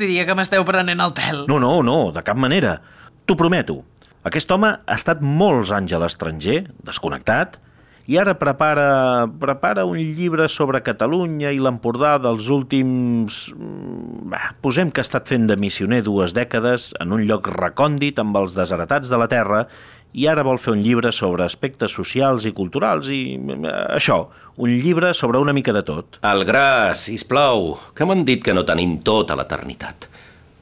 diria 0.00 0.26
que 0.26 0.36
m'esteu 0.36 0.64
prenent 0.66 1.02
el 1.02 1.14
pèl. 1.16 1.44
No, 1.50 1.58
no, 1.62 1.76
no, 1.86 1.98
de 2.14 2.22
cap 2.26 2.38
manera. 2.38 2.78
T'ho 3.26 3.36
prometo. 3.38 3.82
Aquest 4.24 4.50
home 4.54 4.70
ha 4.74 4.96
estat 4.96 5.20
molts 5.20 5.70
anys 5.74 5.92
a 5.92 6.00
l'estranger, 6.00 6.62
desconnectat, 6.86 7.58
i 8.06 8.18
ara 8.20 8.34
prepara, 8.36 9.24
prepara 9.40 9.86
un 9.88 9.96
llibre 9.96 10.48
sobre 10.52 10.82
Catalunya 10.84 11.54
i 11.54 11.62
l'Empordà 11.62 12.18
dels 12.22 12.50
últims... 12.52 13.46
mm, 13.56 14.04
Bah, 14.24 14.54
posem 14.64 14.88
que 14.90 15.02
ha 15.02 15.04
estat 15.06 15.28
fent 15.28 15.44
de 15.46 15.56
missioner 15.60 16.00
dues 16.02 16.32
dècades 16.34 16.88
en 17.02 17.12
un 17.12 17.26
lloc 17.28 17.50
recòndit 17.52 18.18
amb 18.22 18.38
els 18.40 18.56
desheretats 18.56 19.12
de 19.12 19.18
la 19.20 19.28
terra 19.28 19.66
i 20.14 20.24
ara 20.30 20.44
vol 20.46 20.60
fer 20.62 20.72
un 20.72 20.80
llibre 20.82 21.10
sobre 21.12 21.44
aspectes 21.44 21.92
socials 21.92 22.46
i 22.48 22.54
culturals 22.56 23.10
i 23.12 23.20
eh, 23.36 23.74
això, 23.98 24.16
un 24.56 24.72
llibre 24.80 25.12
sobre 25.14 25.42
una 25.42 25.52
mica 25.52 25.74
de 25.76 25.84
tot. 25.86 26.18
El 26.24 26.46
gra, 26.48 26.94
sisplau, 26.98 27.74
que 27.94 28.08
m'han 28.08 28.24
dit 28.24 28.42
que 28.42 28.54
no 28.56 28.64
tenim 28.66 28.96
tota 29.06 29.36
l'eternitat. 29.38 30.08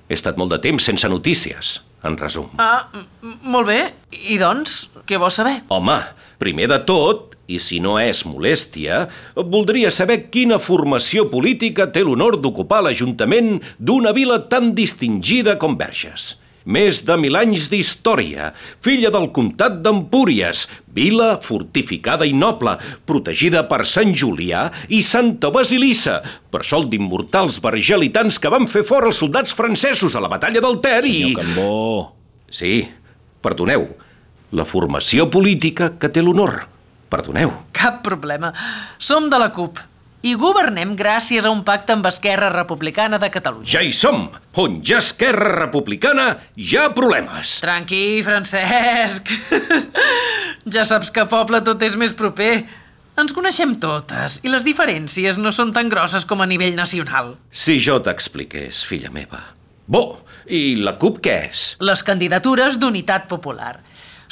He 0.09 0.19
estat 0.19 0.41
molt 0.41 0.57
de 0.57 0.61
temps 0.67 0.91
sense 0.91 1.09
notícies, 1.09 1.79
en 2.07 2.17
resum. 2.19 2.49
Ah, 2.63 2.89
molt 3.23 3.69
bé. 3.71 3.81
I 4.13 4.39
doncs, 4.41 4.87
què 5.09 5.21
vols 5.21 5.39
saber? 5.41 5.61
Home, 5.73 5.99
primer 6.43 6.69
de 6.73 6.81
tot, 6.89 7.37
i 7.53 7.59
si 7.63 7.81
no 7.83 7.97
és 8.01 8.23
molèstia, 8.29 9.07
voldria 9.37 9.91
saber 9.95 10.27
quina 10.35 10.61
formació 10.63 11.27
política 11.33 11.89
té 11.93 12.05
l'honor 12.07 12.39
d'ocupar 12.43 12.83
l'Ajuntament 12.87 13.59
d'una 13.79 14.15
vila 14.17 14.43
tan 14.53 14.73
distingida 14.79 15.59
com 15.61 15.77
Verges. 15.81 16.42
Més 16.65 17.03
de 17.07 17.17
mil 17.19 17.37
anys 17.39 17.69
d'història, 17.73 18.53
filla 18.85 19.11
del 19.15 19.29
comtat 19.35 19.81
d'Empúries, 19.83 20.65
vila 20.95 21.37
fortificada 21.43 22.29
i 22.29 22.35
noble, 22.37 22.77
protegida 23.09 23.65
per 23.71 23.83
Sant 23.89 24.15
Julià 24.15 24.69
i 24.89 25.03
Santa 25.07 25.51
Basilissa, 25.55 26.21
per 26.53 26.63
sol 26.69 26.89
d'immortals 26.93 27.59
vergelitans 27.65 28.39
que 28.39 28.53
van 28.53 28.69
fer 28.71 28.85
fora 28.87 29.11
els 29.11 29.21
soldats 29.23 29.55
francesos 29.57 30.15
a 30.15 30.23
la 30.23 30.31
batalla 30.33 30.63
del 30.63 30.81
Ter 30.85 31.03
i... 31.05 31.15
Senyor 31.21 31.41
Cambó... 31.43 31.77
Sí, 32.53 32.83
perdoneu. 33.43 33.87
La 34.53 34.67
formació 34.69 35.31
política 35.33 35.95
que 35.97 36.11
té 36.13 36.21
l'honor. 36.21 36.67
Perdoneu. 37.13 37.55
Cap 37.77 38.03
problema. 38.05 38.53
Som 39.01 39.31
de 39.33 39.41
la 39.41 39.49
CUP 39.57 39.81
i 40.23 40.35
governem 40.39 40.95
gràcies 40.99 41.47
a 41.47 41.51
un 41.51 41.63
pacte 41.67 41.97
amb 41.97 42.07
Esquerra 42.07 42.51
Republicana 42.55 43.19
de 43.23 43.31
Catalunya. 43.35 43.69
Ja 43.75 43.83
hi 43.83 43.93
som! 43.97 44.29
On 44.63 44.79
ha 44.85 45.01
Esquerra 45.01 45.51
Republicana, 45.57 46.27
hi 46.57 46.77
ha 46.79 46.89
problemes. 46.95 47.57
Tranquil, 47.65 48.23
Francesc. 48.27 49.33
ja 50.75 50.85
saps 50.87 51.11
que 51.11 51.25
a 51.25 51.29
poble 51.31 51.63
tot 51.67 51.83
és 51.83 51.97
més 51.99 52.15
proper. 52.15 52.53
Ens 53.19 53.35
coneixem 53.37 53.75
totes 53.83 54.39
i 54.41 54.53
les 54.53 54.65
diferències 54.65 55.37
no 55.37 55.51
són 55.53 55.75
tan 55.77 55.91
grosses 55.93 56.25
com 56.25 56.41
a 56.41 56.49
nivell 56.49 56.79
nacional. 56.79 57.35
Si 57.51 57.77
jo 57.83 57.99
t'expliqués, 58.01 58.87
filla 58.89 59.11
meva. 59.13 59.43
Bo, 59.93 60.23
i 60.47 60.79
la 60.81 60.95
CUP 61.03 61.19
què 61.25 61.35
és? 61.51 61.65
Les 61.83 62.01
candidatures 62.07 62.79
d'unitat 62.81 63.27
popular. 63.29 63.75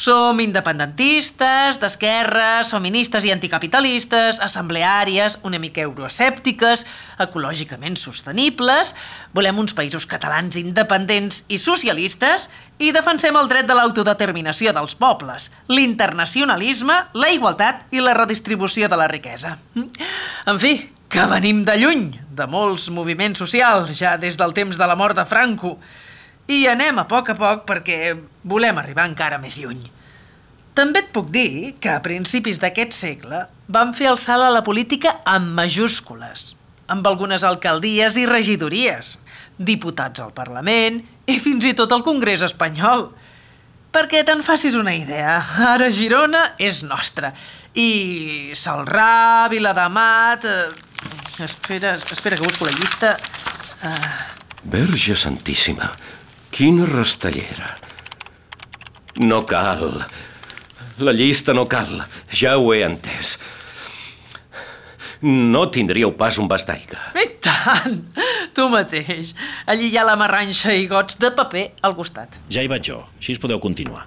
Som 0.00 0.38
independentistes, 0.40 1.76
d'esquerres, 1.76 2.70
feministes 2.72 3.26
i 3.28 3.34
anticapitalistes, 3.34 4.38
assembleàries, 4.40 5.36
una 5.44 5.60
mica 5.60 5.82
euroescèptiques, 5.84 6.86
ecològicament 7.20 7.98
sostenibles, 8.00 8.94
volem 9.36 9.60
uns 9.60 9.76
països 9.76 10.08
catalans 10.08 10.56
independents 10.56 11.42
i 11.52 11.60
socialistes 11.60 12.48
i 12.80 12.94
defensem 12.96 13.36
el 13.36 13.52
dret 13.52 13.68
de 13.68 13.76
l'autodeterminació 13.76 14.72
dels 14.72 14.96
pobles, 14.96 15.50
l'internacionalisme, 15.68 16.96
la 17.12 17.32
igualtat 17.36 17.84
i 17.92 18.00
la 18.00 18.16
redistribució 18.16 18.88
de 18.88 18.96
la 18.96 19.12
riquesa. 19.12 19.58
En 19.76 20.64
fi, 20.64 20.78
que 21.12 21.28
venim 21.28 21.66
de 21.68 21.76
lluny, 21.76 22.06
de 22.40 22.48
molts 22.48 22.88
moviments 22.88 23.44
socials, 23.44 23.92
ja 24.00 24.16
des 24.16 24.40
del 24.40 24.56
temps 24.56 24.80
de 24.80 24.88
la 24.88 24.96
mort 24.96 25.20
de 25.20 25.28
Franco, 25.28 25.76
i 26.50 26.64
anem 26.66 26.98
a 26.98 27.06
poc 27.06 27.30
a 27.30 27.36
poc 27.38 27.64
perquè 27.68 28.14
volem 28.50 28.78
arribar 28.80 29.06
encara 29.06 29.38
més 29.38 29.56
lluny. 29.60 29.82
També 30.74 31.04
et 31.04 31.10
puc 31.14 31.30
dir 31.34 31.76
que 31.82 31.92
a 31.92 32.02
principis 32.02 32.58
d'aquest 32.62 32.94
segle 32.96 33.44
vam 33.70 33.92
fer 33.94 34.08
el 34.10 34.18
salt 34.18 34.46
a 34.46 34.50
la 34.54 34.64
política 34.66 35.16
amb 35.28 35.54
majúscules, 35.58 36.54
amb 36.90 37.06
algunes 37.06 37.46
alcaldies 37.46 38.18
i 38.18 38.26
regidories, 38.26 39.16
diputats 39.58 40.22
al 40.24 40.34
Parlament 40.34 41.02
i 41.30 41.38
fins 41.38 41.66
i 41.68 41.74
tot 41.78 41.92
al 41.94 42.04
Congrés 42.06 42.42
espanyol. 42.46 43.10
Perquè 43.94 44.22
te'n 44.26 44.42
facis 44.46 44.76
una 44.78 44.94
idea, 44.94 45.40
ara 45.66 45.90
Girona 45.94 46.52
és 46.58 46.82
nostra. 46.86 47.32
I 47.74 48.54
Salrà, 48.58 49.48
Viladamat... 49.50 50.46
Eh, 50.46 51.44
espera, 51.44 51.96
espera 51.96 52.36
que 52.36 52.46
busco 52.46 52.66
la 52.66 52.74
llista. 52.78 53.16
Eh, 53.82 54.14
Verge 54.70 55.16
Santíssima, 55.16 55.90
quina 56.50 56.86
rastellera. 56.88 57.76
No 59.20 59.44
cal. 59.46 60.04
La 61.00 61.12
llista 61.16 61.54
no 61.56 61.66
cal, 61.68 62.04
ja 62.32 62.58
ho 62.58 62.74
he 62.74 62.84
entès. 62.86 63.38
no 65.22 65.66
tindríeu 65.68 66.14
pas 66.16 66.38
un 66.40 66.48
vas 66.48 66.64
d'aigua. 66.64 67.10
I 67.20 67.26
tant! 67.44 68.00
Tu 68.56 68.64
mateix. 68.72 69.34
Allí 69.68 69.90
hi 69.90 69.98
ha 70.00 70.04
la 70.08 70.16
marranxa 70.16 70.72
i 70.74 70.86
gots 70.88 71.18
de 71.20 71.30
paper 71.36 71.66
al 71.86 71.94
costat. 71.98 72.38
Ja 72.52 72.64
hi 72.64 72.70
vaig 72.72 72.88
jo, 72.88 73.02
així 73.18 73.36
es 73.36 73.42
podeu 73.42 73.60
continuar. 73.60 74.06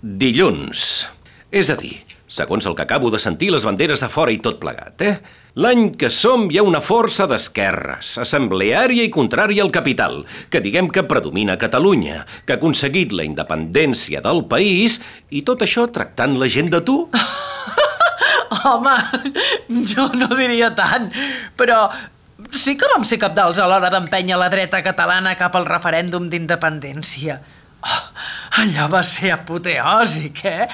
Dilluns. 0.00 1.06
És 1.52 1.68
a 1.70 1.76
dir, 1.78 1.98
segons 2.28 2.66
el 2.66 2.74
que 2.74 2.86
acabo 2.86 3.10
de 3.12 3.20
sentir, 3.22 3.52
les 3.52 3.66
banderes 3.68 4.00
de 4.02 4.08
fora 4.12 4.32
i 4.32 4.40
tot 4.42 4.58
plegat, 4.62 5.04
eh? 5.04 5.18
L'any 5.56 5.94
que 5.96 6.10
som 6.12 6.42
hi 6.52 6.58
ha 6.60 6.62
una 6.68 6.82
força 6.84 7.24
d'esquerres, 7.30 8.10
assembleària 8.20 9.06
i 9.06 9.12
contrària 9.12 9.62
al 9.64 9.70
capital, 9.72 10.18
que 10.52 10.60
diguem 10.60 10.90
que 10.92 11.06
predomina 11.08 11.54
Catalunya, 11.56 12.26
que 12.44 12.52
ha 12.52 12.58
aconseguit 12.60 13.14
la 13.16 13.24
independència 13.24 14.20
del 14.26 14.42
país 14.50 14.98
i 15.32 15.40
tot 15.48 15.64
això 15.64 15.86
tractant 15.88 16.34
la 16.42 16.50
gent 16.52 16.68
de 16.74 16.82
tu? 16.84 16.98
Home, 18.68 18.98
jo 19.94 20.10
no 20.12 20.28
diria 20.36 20.68
tant, 20.76 21.08
però 21.56 21.78
sí 22.52 22.76
que 22.76 22.92
vam 22.92 23.08
ser 23.08 23.16
capdals 23.24 23.56
a 23.56 23.70
l'hora 23.70 23.88
d'empènyer 23.96 24.36
la 24.36 24.50
dreta 24.52 24.82
catalana 24.84 25.38
cap 25.40 25.56
al 25.56 25.64
referèndum 25.72 26.28
d'independència. 26.28 27.40
Oh, 27.80 28.04
allò 28.60 28.92
va 28.92 29.00
ser 29.08 29.32
apoteòsic, 29.32 30.44
eh? 30.52 30.68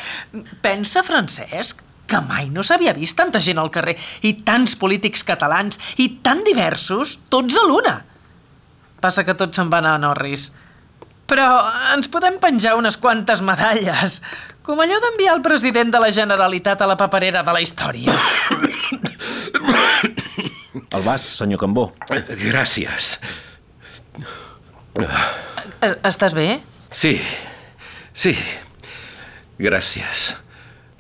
Pensa, 0.67 1.07
Francesc, 1.07 1.87
que 2.13 2.21
mai 2.29 2.51
no 2.53 2.63
s'havia 2.67 2.93
vist 2.97 3.17
tanta 3.19 3.41
gent 3.41 3.59
al 3.63 3.71
carrer 3.75 3.97
i 4.29 4.35
tants 4.47 4.77
polítics 4.77 5.25
catalans 5.25 5.81
i 5.97 6.11
tan 6.23 6.45
diversos, 6.45 7.17
tots 7.33 7.57
a 7.57 7.65
l'una. 7.69 7.97
Passa 9.03 9.25
que 9.27 9.35
tots 9.35 9.57
se'n 9.59 9.71
van 9.73 9.89
a 9.89 9.97
Norris. 9.99 10.51
Però 11.33 11.47
ens 11.95 12.11
podem 12.13 12.37
penjar 12.43 12.75
unes 12.77 12.99
quantes 13.01 13.41
medalles, 13.41 14.19
com 14.63 14.79
allò 14.85 14.99
d'enviar 15.03 15.33
el 15.39 15.43
president 15.43 15.91
de 15.95 16.01
la 16.03 16.11
Generalitat 16.13 16.83
a 16.85 16.87
la 16.91 16.97
paperera 17.01 17.43
de 17.47 17.53
la 17.57 17.63
història. 17.65 18.13
El 20.93 21.03
vas, 21.07 21.25
senyor 21.39 21.61
Cambó. 21.61 21.87
Gràcies. 22.11 23.15
Es- 25.81 25.97
Estàs 26.05 26.35
bé? 26.37 26.61
Sí, 26.93 27.15
sí. 28.13 28.35
Gràcies. 29.63 30.35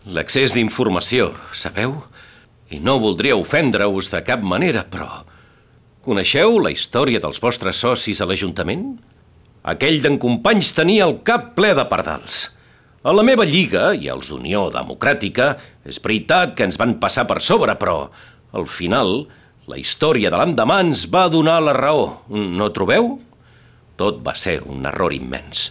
L'accés 0.03 0.51
d'informació, 0.51 1.29
sabeu? 1.55 2.01
I 2.75 2.81
no 2.83 2.97
voldria 2.99 3.37
ofendre-us 3.39 4.09
de 4.11 4.23
cap 4.27 4.43
manera, 4.43 4.83
però... 4.91 5.23
Coneixeu 6.03 6.57
la 6.59 6.73
història 6.75 7.21
dels 7.23 7.39
vostres 7.39 7.79
socis 7.79 8.19
a 8.19 8.27
l'Ajuntament? 8.27 8.97
Aquell 9.63 10.01
d'en 10.03 10.17
Companys 10.19 10.73
tenia 10.75 11.07
el 11.07 11.21
cap 11.23 11.53
ple 11.55 11.71
de 11.79 11.85
pardals. 11.87 12.49
A 13.07 13.15
la 13.15 13.23
meva 13.23 13.47
lliga 13.47 13.93
i 13.95 14.11
als 14.11 14.33
Unió 14.35 14.65
Democràtica 14.75 15.53
és 15.87 16.03
veritat 16.03 16.57
que 16.59 16.67
ens 16.67 16.81
van 16.81 16.97
passar 16.99 17.29
per 17.31 17.39
sobre, 17.39 17.77
però 17.79 18.09
al 18.51 18.67
final 18.67 19.29
la 19.71 19.79
història 19.79 20.35
de 20.35 20.43
l'endemà 20.43 20.81
ens 20.83 21.07
va 21.07 21.29
donar 21.31 21.61
la 21.63 21.77
raó. 21.79 22.25
No 22.27 22.73
trobeu? 22.75 23.21
Tot 23.95 24.19
va 24.27 24.35
ser 24.35 24.59
un 24.67 24.83
error 24.91 25.15
immens. 25.15 25.69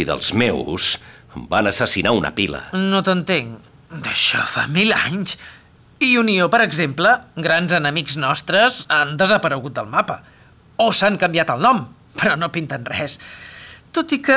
I 0.00 0.08
dels 0.08 0.32
meus 0.32 0.94
em 1.36 1.44
van 1.52 1.68
assassinar 1.68 2.16
una 2.16 2.32
pila. 2.32 2.70
No 2.72 3.04
t'entenc. 3.04 3.65
D'això 3.90 4.42
fa 4.50 4.66
mil 4.66 4.92
anys. 4.94 5.36
I 6.02 6.16
Unió, 6.20 6.48
per 6.52 6.60
exemple, 6.64 7.12
grans 7.40 7.72
enemics 7.72 8.16
nostres, 8.20 8.82
han 8.92 9.16
desaparegut 9.16 9.76
del 9.76 9.88
mapa. 9.88 10.20
O 10.82 10.90
s'han 10.92 11.16
canviat 11.20 11.52
el 11.54 11.62
nom, 11.64 11.86
però 12.18 12.34
no 12.36 12.50
pinten 12.52 12.84
res. 12.88 13.18
Tot 13.96 14.12
i 14.12 14.18
que, 14.20 14.36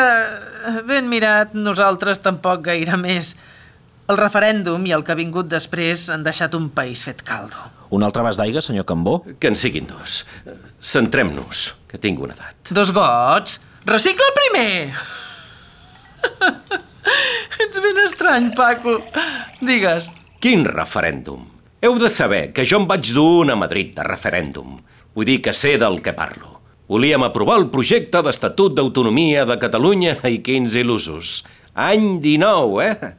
ben 0.87 1.09
mirat, 1.11 1.55
nosaltres 1.57 2.21
tampoc 2.23 2.63
gaire 2.69 2.95
més. 3.01 3.33
El 4.09 4.17
referèndum 4.17 4.85
i 4.87 4.93
el 4.95 5.03
que 5.05 5.11
ha 5.13 5.19
vingut 5.19 5.49
després 5.51 6.07
han 6.09 6.23
deixat 6.25 6.55
un 6.57 6.69
país 6.73 7.03
fet 7.05 7.21
caldo. 7.27 7.67
Un 7.93 8.05
altre 8.05 8.23
vas 8.25 8.39
d'aigua, 8.39 8.61
senyor 8.63 8.85
Cambó? 8.89 9.19
Que 9.41 9.51
en 9.51 9.57
siguin 9.59 9.89
dos. 9.89 10.23
Centrem-nos, 10.79 11.73
que 11.89 11.99
tinc 12.01 12.21
una 12.23 12.37
edat. 12.37 12.71
Dos 12.71 12.93
gots? 12.95 13.59
Recicla 13.89 14.29
el 14.29 14.37
primer! 14.39 14.73
Ets 17.59 17.81
ben 17.83 18.03
estrany, 18.05 18.51
Paco. 18.55 18.99
Digues. 19.61 20.09
Quin 20.39 20.63
referèndum? 20.65 21.47
Heu 21.83 21.97
de 21.99 22.09
saber 22.11 22.49
que 22.55 22.65
jo 22.67 22.79
em 22.81 22.87
vaig 22.87 23.11
dur 23.15 23.49
a 23.51 23.55
Madrid 23.59 23.93
de 23.95 24.03
referèndum. 24.07 24.77
Vull 25.15 25.27
dir 25.27 25.41
que 25.43 25.53
sé 25.55 25.77
del 25.79 26.01
que 26.03 26.13
parlo. 26.15 26.59
Volíem 26.89 27.21
aprovar 27.23 27.59
el 27.61 27.67
projecte 27.69 28.21
d'Estatut 28.25 28.73
d'Autonomia 28.73 29.45
de 29.45 29.59
Catalunya 29.61 30.15
i 30.25 30.39
quins 30.45 30.73
il·lusos. 30.79 31.43
Any 31.75 32.17
19, 32.23 32.79
eh? 32.85 33.11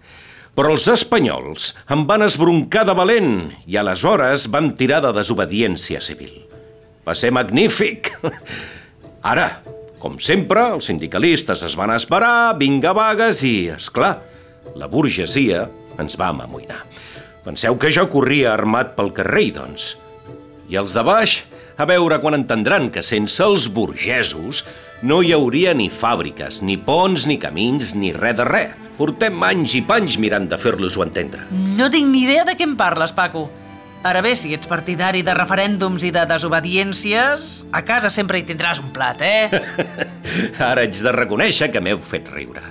Però 0.58 0.72
els 0.74 0.88
espanyols 0.90 1.70
em 1.94 2.02
van 2.08 2.26
esbroncar 2.26 2.82
de 2.88 2.96
valent 2.98 3.34
i 3.70 3.78
aleshores 3.78 4.48
van 4.50 4.72
tirar 4.76 4.98
de 5.04 5.12
desobediència 5.16 6.02
civil. 6.02 6.34
Va 7.06 7.14
ser 7.14 7.30
magnífic. 7.32 8.10
Ara, 9.32 9.46
com 10.00 10.16
sempre, 10.22 10.64
els 10.74 10.88
sindicalistes 10.88 11.62
es 11.66 11.76
van 11.78 11.92
esperar, 11.94 12.56
vinga 12.58 12.94
vagues 12.96 13.44
i, 13.44 13.68
és 13.74 13.90
clar, 13.92 14.14
la 14.80 14.88
burgesia 14.88 15.66
ens 16.00 16.16
va 16.18 16.30
amoïnar. 16.32 16.80
Penseu 17.44 17.76
que 17.80 17.92
jo 17.92 18.06
corria 18.12 18.54
armat 18.54 18.94
pel 18.96 19.12
carrer, 19.16 19.50
doncs. 19.56 19.94
I 20.70 20.78
els 20.80 20.94
de 20.96 21.04
baix, 21.04 21.40
a 21.80 21.86
veure 21.88 22.20
quan 22.20 22.36
entendran 22.36 22.90
que 22.92 23.04
sense 23.04 23.40
els 23.44 23.68
burgesos 23.72 24.64
no 25.02 25.20
hi 25.24 25.32
hauria 25.32 25.72
ni 25.76 25.88
fàbriques, 25.88 26.60
ni 26.64 26.76
ponts, 26.76 27.24
ni 27.28 27.38
camins, 27.40 27.94
ni 27.96 28.12
res 28.16 28.36
de 28.40 28.48
res. 28.48 28.76
Portem 29.00 29.40
anys 29.46 29.78
i 29.78 29.80
panys 29.88 30.18
mirant 30.20 30.44
de 30.50 30.58
fer-los-ho 30.60 31.00
entendre. 31.06 31.46
No 31.78 31.88
tinc 31.92 32.10
ni 32.12 32.26
idea 32.26 32.44
de 32.44 32.52
què 32.56 32.68
em 32.68 32.76
parles, 32.76 33.14
Paco. 33.16 33.46
Ara 34.00 34.22
bé, 34.24 34.32
si 34.32 34.54
ets 34.56 34.64
partidari 34.64 35.20
de 35.20 35.34
referèndums 35.36 36.06
i 36.08 36.10
de 36.14 36.22
desobediències, 36.24 37.48
a 37.76 37.82
casa 37.84 38.08
sempre 38.08 38.38
hi 38.40 38.46
tindràs 38.48 38.78
un 38.80 38.88
plat, 38.96 39.20
eh? 39.20 39.50
Ara 40.70 40.86
haig 40.86 40.96
de 40.96 41.12
reconèixer 41.12 41.68
que 41.68 41.82
m'heu 41.84 42.00
fet 42.00 42.30
riure. 42.32 42.62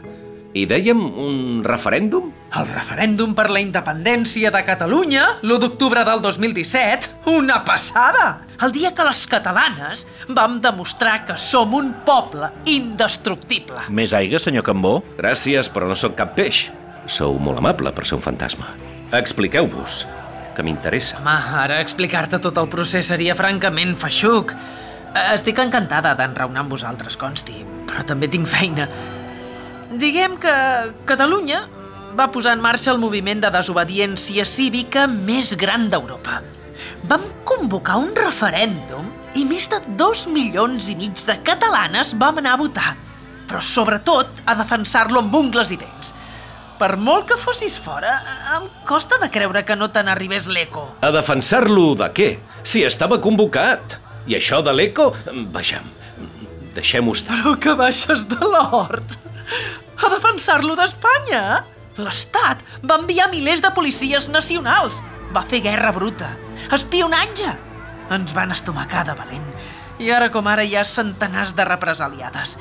I 0.58 0.64
dèiem 0.66 1.04
un 1.22 1.36
referèndum? 1.62 2.32
El 2.58 2.66
referèndum 2.72 3.36
per 3.38 3.46
la 3.54 3.62
independència 3.62 4.50
de 4.50 4.62
Catalunya, 4.66 5.28
l'1 5.46 5.62
d'octubre 5.62 6.02
del 6.08 6.24
2017, 6.26 7.12
una 7.30 7.60
passada! 7.68 8.40
El 8.66 8.74
dia 8.74 8.90
que 8.98 9.06
les 9.06 9.22
catalanes 9.30 10.08
vam 10.34 10.58
demostrar 10.64 11.20
que 11.28 11.38
som 11.38 11.76
un 11.78 11.92
poble 12.08 12.50
indestructible. 12.66 13.86
Més 13.94 14.18
aigua, 14.18 14.42
senyor 14.42 14.66
Cambó? 14.66 14.96
Gràcies, 15.22 15.70
però 15.70 15.86
no 15.86 16.00
sóc 16.00 16.18
cap 16.18 16.34
peix. 16.40 16.66
Sou 17.06 17.38
molt 17.38 17.62
amable 17.62 17.94
per 17.94 18.10
ser 18.10 18.18
un 18.18 18.26
fantasma. 18.26 18.74
Expliqueu-vos, 19.14 20.02
que 20.60 20.68
m'interessa. 20.68 21.22
Home, 21.22 21.38
ara 21.64 21.80
explicar-te 21.80 22.42
tot 22.44 22.60
el 22.60 22.68
procés 22.72 23.08
seria 23.14 23.38
francament 23.40 23.96
feixuc. 24.02 24.52
Eh, 25.16 25.26
Estic 25.38 25.62
encantada 25.64 26.12
d'enraonar 26.20 26.66
amb 26.66 26.76
vosaltres, 26.76 27.16
consti, 27.20 27.64
però 27.88 28.04
també 28.08 28.28
tinc 28.28 28.50
feina. 28.52 28.90
Diguem 30.02 30.36
que 30.44 30.54
Catalunya 31.10 31.64
va 32.20 32.28
posar 32.34 32.58
en 32.58 32.64
marxa 32.66 32.92
el 32.92 33.00
moviment 33.00 33.40
de 33.42 33.52
desobediència 33.56 34.46
cívica 34.46 35.08
més 35.08 35.56
gran 35.58 35.88
d'Europa. 35.94 36.42
Vam 37.08 37.24
convocar 37.48 37.98
un 38.04 38.12
referèndum 38.18 39.08
i 39.40 39.46
més 39.48 39.70
de 39.72 39.80
dos 39.98 40.26
milions 40.28 40.90
i 40.92 40.98
mig 41.00 41.24
de 41.26 41.38
catalanes 41.48 42.14
vam 42.20 42.42
anar 42.42 42.58
a 42.58 42.62
votar, 42.62 42.94
però 43.48 43.62
sobretot 43.64 44.44
a 44.46 44.58
defensar-lo 44.60 45.24
amb 45.24 45.36
ungles 45.40 45.72
i 45.72 45.80
dents. 45.80 46.14
Per 46.80 46.96
molt 46.96 47.26
que 47.28 47.36
fossis 47.36 47.74
fora, 47.76 48.14
em 48.56 48.68
costa 48.88 49.18
de 49.20 49.28
creure 49.34 49.66
que 49.68 49.76
no 49.76 49.90
te 49.92 50.04
n'arribés 50.06 50.46
l'eco. 50.48 50.86
A 51.04 51.10
defensar-lo 51.12 51.90
de 52.00 52.08
què? 52.16 52.30
Si 52.64 52.86
estava 52.88 53.18
convocat. 53.20 53.98
I 54.30 54.38
això 54.38 54.62
de 54.64 54.72
l'eco? 54.72 55.10
Vejam, 55.56 55.90
deixem-ho 56.78 57.16
estar. 57.18 57.42
Però 57.42 57.58
que 57.60 57.76
baixes 57.76 58.24
de 58.32 58.40
l'hort! 58.46 59.18
A 60.00 60.12
defensar-lo 60.14 60.78
d'Espanya! 60.80 61.66
L'Estat 62.00 62.64
va 62.88 63.02
enviar 63.02 63.28
milers 63.34 63.60
de 63.66 63.74
policies 63.76 64.30
nacionals. 64.32 65.02
Va 65.36 65.44
fer 65.52 65.60
guerra 65.66 65.92
bruta. 65.92 66.32
Espionatge! 66.72 67.52
Ens 68.16 68.32
van 68.38 68.56
estomacar 68.56 69.04
de 69.10 69.18
valent. 69.20 69.52
I 70.00 70.14
ara 70.16 70.30
com 70.32 70.48
ara 70.48 70.64
hi 70.64 70.78
ha 70.80 70.88
centenars 70.88 71.52
de 71.58 71.68
represaliades. 71.68 72.56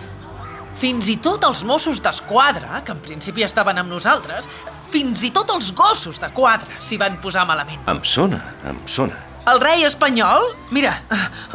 Fins 0.79 1.09
i 1.11 1.17
tot 1.19 1.43
els 1.43 1.64
Mossos 1.67 1.99
d'Esquadra, 2.03 2.83
que 2.87 2.95
en 2.95 3.01
principi 3.03 3.43
estaven 3.43 3.81
amb 3.81 3.91
nosaltres, 3.91 4.47
fins 4.93 5.25
i 5.27 5.31
tot 5.35 5.51
els 5.51 5.73
gossos 5.77 6.21
de 6.23 6.29
quadra 6.37 6.79
s'hi 6.79 6.99
van 7.01 7.19
posar 7.23 7.45
malament. 7.49 7.83
Em 7.91 7.99
sona, 8.07 8.38
em 8.69 8.79
sona. 8.87 9.19
El 9.51 9.59
rei 9.62 9.83
espanyol? 9.88 10.53
Mira, 10.75 10.95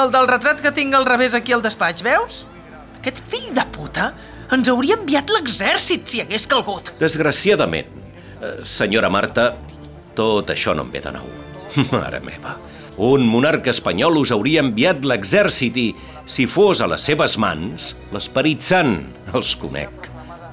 el 0.01 0.11
del 0.13 0.27
retrat 0.27 0.61
que 0.63 0.73
tinc 0.75 0.95
al 0.97 1.07
revés 1.07 1.35
aquí 1.37 1.55
al 1.55 1.63
despatx, 1.63 2.03
veus? 2.05 2.43
Aquest 2.99 3.21
fill 3.31 3.51
de 3.55 3.65
puta 3.75 4.11
ens 4.53 4.69
hauria 4.69 4.97
enviat 4.99 5.31
l'exèrcit 5.33 6.07
si 6.09 6.21
hagués 6.23 6.47
calgut. 6.49 6.91
Desgraciadament, 6.99 7.89
eh, 8.41 8.55
senyora 8.67 9.09
Marta, 9.13 9.53
tot 10.17 10.51
això 10.53 10.75
no 10.75 10.83
em 10.83 10.91
ve 10.93 11.01
de 11.03 11.15
nou. 11.15 11.29
Mare 11.95 12.19
meva, 12.25 12.57
un 12.97 13.25
monarca 13.27 13.71
espanyol 13.73 14.19
us 14.21 14.31
hauria 14.31 14.61
enviat 14.61 15.05
l'exèrcit 15.05 15.77
i, 15.77 15.87
si 16.25 16.45
fos 16.45 16.81
a 16.81 16.89
les 16.91 17.01
seves 17.01 17.37
mans, 17.41 17.93
l'esperit 18.13 18.61
sant. 18.61 18.99
Els 19.33 19.55
conec, 19.57 20.09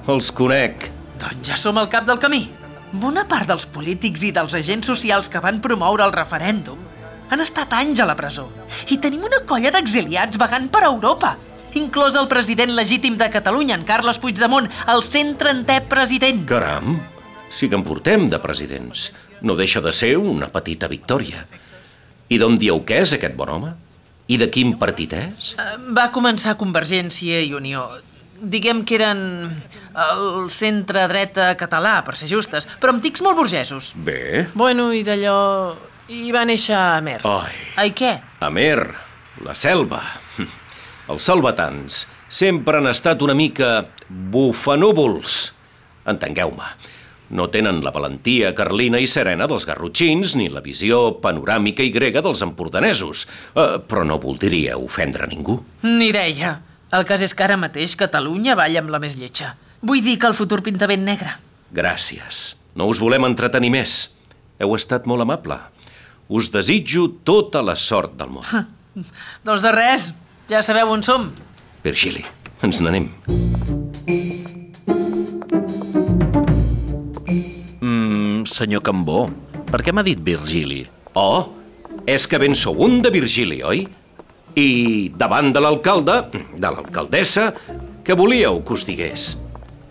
els 0.09 0.31
conec. 0.33 0.89
Doncs 1.21 1.51
ja 1.51 1.57
som 1.59 1.77
al 1.77 1.89
cap 1.91 2.07
del 2.09 2.21
camí. 2.21 2.47
Bona 2.91 3.27
part 3.29 3.47
dels 3.47 3.67
polítics 3.69 4.23
i 4.25 4.33
dels 4.35 4.55
agents 4.57 4.89
socials 4.89 5.29
que 5.31 5.39
van 5.43 5.61
promoure 5.63 6.03
el 6.03 6.15
referèndum 6.15 6.79
Han 7.31 7.39
estat 7.39 7.71
anys 7.71 8.01
a 8.03 8.05
la 8.09 8.17
presó. 8.19 8.49
I 8.91 8.97
tenim 8.99 9.23
una 9.23 9.39
colla 9.47 9.71
d'exiliats 9.71 10.39
vagant 10.39 10.67
per 10.71 10.83
Europa. 10.83 11.37
Inclòs 11.79 12.17
el 12.19 12.27
president 12.27 12.73
legítim 12.75 13.15
de 13.15 13.29
Catalunya, 13.31 13.77
en 13.79 13.85
Carles 13.87 14.19
Puigdemont, 14.19 14.67
el 14.91 15.03
130è 15.07 15.77
president. 15.87 16.43
Caram, 16.49 16.97
sí 17.55 17.69
que 17.71 17.79
en 17.79 17.85
portem 17.87 18.27
de 18.29 18.39
presidents. 18.43 19.07
No 19.41 19.55
deixa 19.55 19.79
de 19.79 19.95
ser 19.95 20.17
una 20.19 20.51
petita 20.51 20.91
victòria. 20.91 21.45
I 22.31 22.39
d'on 22.39 22.55
dieu 22.61 22.79
que 22.87 23.01
és 23.03 23.11
aquest 23.17 23.35
bon 23.35 23.49
home? 23.51 23.73
I 24.31 24.37
de 24.39 24.47
quin 24.53 24.77
partit 24.79 25.11
és? 25.17 25.51
Eh, 25.59 25.75
Va 25.97 26.07
començar 26.15 26.55
Convergència 26.59 27.41
i 27.43 27.51
Unió. 27.57 27.83
Diguem 28.41 28.85
que 28.87 28.95
eren 28.97 29.19
el 30.01 30.47
centre-dreta 30.49 31.51
català, 31.59 31.99
per 32.07 32.15
ser 32.17 32.29
justes, 32.31 32.65
però 32.81 32.95
amb 32.95 33.03
tics 33.03 33.21
molt 33.21 33.37
burgesos. 33.37 33.91
Bé. 33.95 34.47
Bueno, 34.55 34.89
i 34.95 35.03
d'allò... 35.05 35.37
I 36.11 36.31
va 36.35 36.41
néixer 36.47 36.73
a 36.75 36.99
Mer. 37.03 37.19
Ai, 37.27 37.53
Ai, 37.79 37.91
què? 37.95 38.15
Amer, 38.43 38.79
la 39.45 39.53
selva. 39.55 40.01
Els 41.11 41.27
salvatans 41.27 42.05
sempre 42.31 42.79
han 42.79 42.89
estat 42.89 43.21
una 43.23 43.35
mica 43.37 43.85
bufanúvols. 44.09 45.51
Entengueu-me, 46.11 46.67
no 47.31 47.47
tenen 47.49 47.79
la 47.83 47.93
valentia 47.95 48.51
carlina 48.55 48.99
i 48.99 49.07
serena 49.07 49.47
dels 49.49 49.65
garrotxins 49.67 50.35
ni 50.35 50.49
la 50.51 50.61
visió 50.63 51.17
panoràmica 51.23 51.83
i 51.83 51.91
grega 51.93 52.21
dels 52.23 52.43
empordanesos, 52.45 53.25
eh, 53.55 53.79
però 53.87 54.03
no 54.05 54.19
voldria 54.19 54.77
ofendre 54.77 55.27
ningú. 55.31 55.61
Ni 55.87 56.11
deia. 56.11 56.59
El 56.91 57.05
cas 57.07 57.21
és 57.23 57.33
que 57.33 57.45
ara 57.45 57.55
mateix 57.57 57.95
Catalunya 57.95 58.57
balla 58.59 58.81
amb 58.83 58.91
la 58.91 58.99
més 58.99 59.15
lletja. 59.15 59.55
Vull 59.81 60.03
dir 60.03 60.17
que 60.19 60.27
el 60.27 60.35
futur 60.35 60.61
pinta 60.61 60.87
ben 60.91 61.05
negre. 61.07 61.37
Gràcies. 61.71 62.57
No 62.75 62.87
us 62.91 62.99
volem 62.99 63.25
entretenir 63.25 63.71
més. 63.71 64.11
Heu 64.59 64.75
estat 64.75 65.07
molt 65.07 65.23
amable. 65.23 65.57
Us 66.29 66.51
desitjo 66.51 67.07
tota 67.27 67.63
la 67.63 67.75
sort 67.75 68.17
del 68.19 68.35
món. 68.35 68.47
Doncs 69.47 69.63
de 69.63 69.71
res, 69.75 70.11
ja 70.51 70.61
sabeu 70.63 70.91
on 70.91 71.03
som. 71.03 71.31
Virgili, 71.83 72.25
ens 72.61 72.83
n'anem. 72.83 73.09
Mm, 73.27 73.40
senyor 78.61 78.83
Cambó, 78.85 79.25
per 79.71 79.81
què 79.81 79.93
m'ha 79.93 80.05
dit 80.05 80.19
Virgili? 80.21 80.83
Oh, 81.17 81.49
és 82.09 82.27
que 82.29 82.39
ben 82.41 82.53
sou 82.57 82.77
un 82.85 82.99
de 83.01 83.09
Virgili, 83.13 83.61
oi? 83.65 83.85
I 84.59 85.09
davant 85.17 85.49
de 85.55 85.63
l'alcalde, 85.63 86.17
de 86.33 86.67
l'alcaldessa, 86.67 87.51
què 88.05 88.17
volíeu 88.17 88.59
que 88.65 88.75
us 88.77 88.85
digués? 88.85 89.31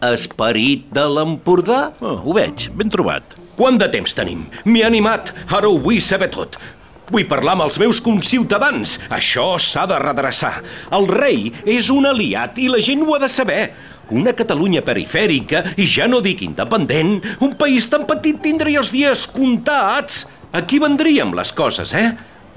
Esperit 0.06 0.86
de 0.94 1.06
l'Empordà? 1.16 1.80
Oh, 1.98 2.20
ho 2.22 2.36
veig, 2.36 2.68
ben 2.78 2.92
trobat. 2.92 3.34
Quant 3.58 3.80
de 3.80 3.88
temps 3.92 4.14
tenim? 4.16 4.46
M'he 4.64 4.84
animat, 4.86 5.34
ara 5.50 5.68
ho 5.68 5.80
vull 5.82 6.00
saber 6.04 6.30
tot. 6.36 6.60
Vull 7.10 7.26
parlar 7.26 7.56
amb 7.56 7.64
els 7.66 7.78
meus 7.82 7.98
conciutadans. 8.02 8.96
Això 9.10 9.56
s'ha 9.58 9.86
de 9.90 9.98
redreçar. 9.98 10.60
El 10.94 11.08
rei 11.10 11.50
és 11.66 11.90
un 11.90 12.06
aliat 12.06 12.58
i 12.62 12.68
la 12.70 12.82
gent 12.82 13.02
ho 13.02 13.16
ha 13.16 13.20
de 13.22 13.28
saber. 13.28 13.64
Una 14.10 14.34
Catalunya 14.34 14.82
perifèrica, 14.86 15.64
i 15.78 15.86
ja 15.86 16.08
no 16.10 16.22
dic 16.22 16.42
independent, 16.46 17.18
un 17.42 17.54
país 17.58 17.86
tan 17.90 18.06
petit 18.06 18.40
tindria 18.42 18.82
els 18.82 18.90
dies 18.94 19.26
comptats. 19.30 20.24
Aquí 20.54 20.80
vendríem 20.82 21.34
les 21.38 21.52
coses, 21.54 21.94
eh? 21.94 22.08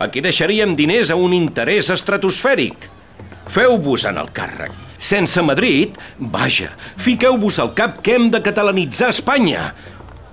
Aquí 0.01 0.21
deixaríem 0.21 0.73
diners 0.77 1.11
a 1.13 1.17
un 1.17 1.33
interès 1.37 1.91
estratosfèric. 1.93 2.89
Feu-vos 3.53 4.05
en 4.09 4.17
el 4.21 4.31
càrrec. 4.33 4.73
Sense 5.03 5.41
Madrid, 5.43 5.97
vaja, 6.31 6.69
fiqueu-vos 7.03 7.57
al 7.59 7.73
cap 7.75 7.97
que 8.05 8.15
hem 8.15 8.29
de 8.31 8.39
catalanitzar 8.41 9.09
Espanya. 9.11 9.73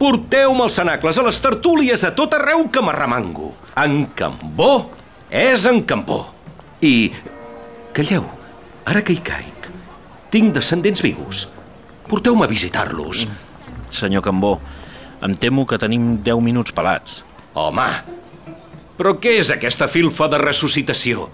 Porteu-me 0.00 0.64
els 0.64 0.78
cenacles 0.80 1.18
a 1.20 1.24
les 1.26 1.38
tertúlies 1.44 2.00
de 2.00 2.10
tot 2.16 2.34
arreu 2.38 2.64
que 2.72 2.82
m'arremango. 2.84 3.52
En 3.76 4.06
Cambó 4.16 4.88
és 5.28 5.66
en 5.68 5.82
Cambó. 5.84 6.22
I... 6.80 7.10
Calleu, 7.92 8.24
ara 8.88 9.02
que 9.04 9.16
hi 9.16 9.20
caic. 9.26 9.68
Tinc 10.32 10.54
descendents 10.56 11.02
vius. 11.04 11.44
Porteu-me 12.08 12.46
a 12.46 12.50
visitar-los. 12.50 13.26
Senyor 13.92 14.24
Cambó, 14.24 14.56
em 15.26 15.36
temo 15.36 15.66
que 15.68 15.78
tenim 15.82 16.16
10 16.24 16.40
minuts 16.46 16.72
pelats. 16.72 17.20
Home, 17.58 17.90
però 19.00 19.14
què 19.16 19.38
és 19.40 19.48
aquesta 19.48 19.86
filfa 19.88 20.26
de 20.28 20.36
ressuscitació? 20.42 21.30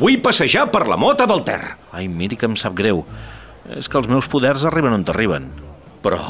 Vull 0.00 0.22
passejar 0.24 0.62
per 0.72 0.86
la 0.88 0.96
mota 0.96 1.26
del 1.28 1.42
Ter. 1.44 1.60
Ai, 1.92 2.06
miri 2.08 2.38
que 2.40 2.48
em 2.48 2.54
sap 2.56 2.72
greu. 2.78 3.02
És 3.76 3.90
que 3.92 4.00
els 4.00 4.08
meus 4.08 4.28
poders 4.30 4.64
arriben 4.64 4.96
on 4.96 5.04
t'arriben. 5.04 5.50
Però... 6.00 6.20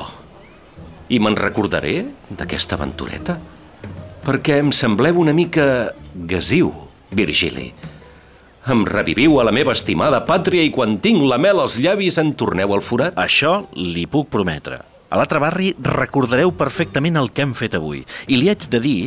I 1.11 1.19
me'n 1.19 1.35
recordaré 1.39 2.05
d'aquesta 2.31 2.77
aventureta? 2.79 3.35
Perquè 4.23 4.61
em 4.63 4.71
sembleu 4.71 5.19
una 5.19 5.35
mica 5.35 5.65
gasiu, 6.31 6.71
Virgili. 7.11 7.73
Em 8.71 8.85
reviviu 8.87 9.41
a 9.41 9.47
la 9.49 9.55
meva 9.57 9.75
estimada 9.75 10.21
pàtria 10.29 10.63
i 10.63 10.71
quan 10.71 10.99
tinc 11.03 11.25
la 11.27 11.41
mel 11.41 11.59
als 11.59 11.81
llavis 11.81 12.21
en 12.23 12.31
torneu 12.39 12.77
al 12.77 12.85
forat? 12.87 13.19
Això 13.19 13.65
li 13.75 14.07
puc 14.07 14.31
prometre. 14.31 14.79
A 15.11 15.19
l'altre 15.19 15.41
barri 15.43 15.73
recordareu 15.83 16.53
perfectament 16.55 17.19
el 17.19 17.33
que 17.35 17.43
hem 17.43 17.57
fet 17.59 17.75
avui. 17.75 18.05
I 18.31 18.39
li 18.39 18.53
haig 18.53 18.69
de 18.71 18.79
dir 18.85 19.01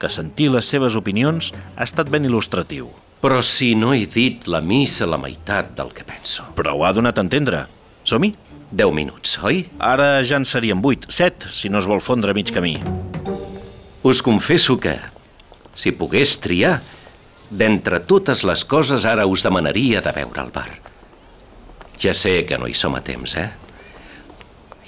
que 0.00 0.08
sentir 0.08 0.48
les 0.54 0.64
seves 0.64 0.96
opinions 0.96 1.50
ha 1.76 1.84
estat 1.84 2.08
ben 2.08 2.24
il·lustratiu. 2.24 2.88
Però 3.20 3.42
si 3.44 3.74
no 3.76 3.92
he 3.92 4.06
dit 4.08 4.48
la 4.48 4.62
missa 4.64 5.04
la 5.04 5.20
meitat 5.20 5.74
del 5.76 5.92
que 5.92 6.08
penso. 6.08 6.46
Però 6.56 6.72
ho 6.72 6.86
ha 6.88 6.94
donat 6.96 7.20
a 7.20 7.26
entendre. 7.26 7.66
Som-hi? 8.08 8.32
Deu 8.70 8.92
minuts, 8.94 9.32
oi? 9.42 9.64
Ara 9.82 10.20
ja 10.22 10.38
en 10.38 10.44
serien 10.46 10.78
8, 10.78 11.10
7, 11.10 11.48
si 11.50 11.68
no 11.68 11.80
es 11.82 11.88
vol 11.90 11.98
fondre 11.98 12.30
a 12.30 12.36
mig 12.36 12.52
camí. 12.54 12.76
Us 14.06 14.22
confesso 14.22 14.76
que, 14.78 14.94
si 15.74 15.90
pogués 15.90 16.36
triar, 16.38 16.76
d'entre 17.50 17.98
totes 18.06 18.44
les 18.46 18.62
coses 18.62 19.04
ara 19.10 19.26
us 19.26 19.42
demanaria 19.42 19.98
de 20.04 20.12
veure 20.14 20.44
el 20.44 20.54
bar. 20.54 20.70
Ja 21.98 22.14
sé 22.14 22.44
que 22.46 22.60
no 22.62 22.70
hi 22.70 22.76
som 22.78 22.94
a 22.94 23.02
temps, 23.02 23.34
eh? 23.34 23.50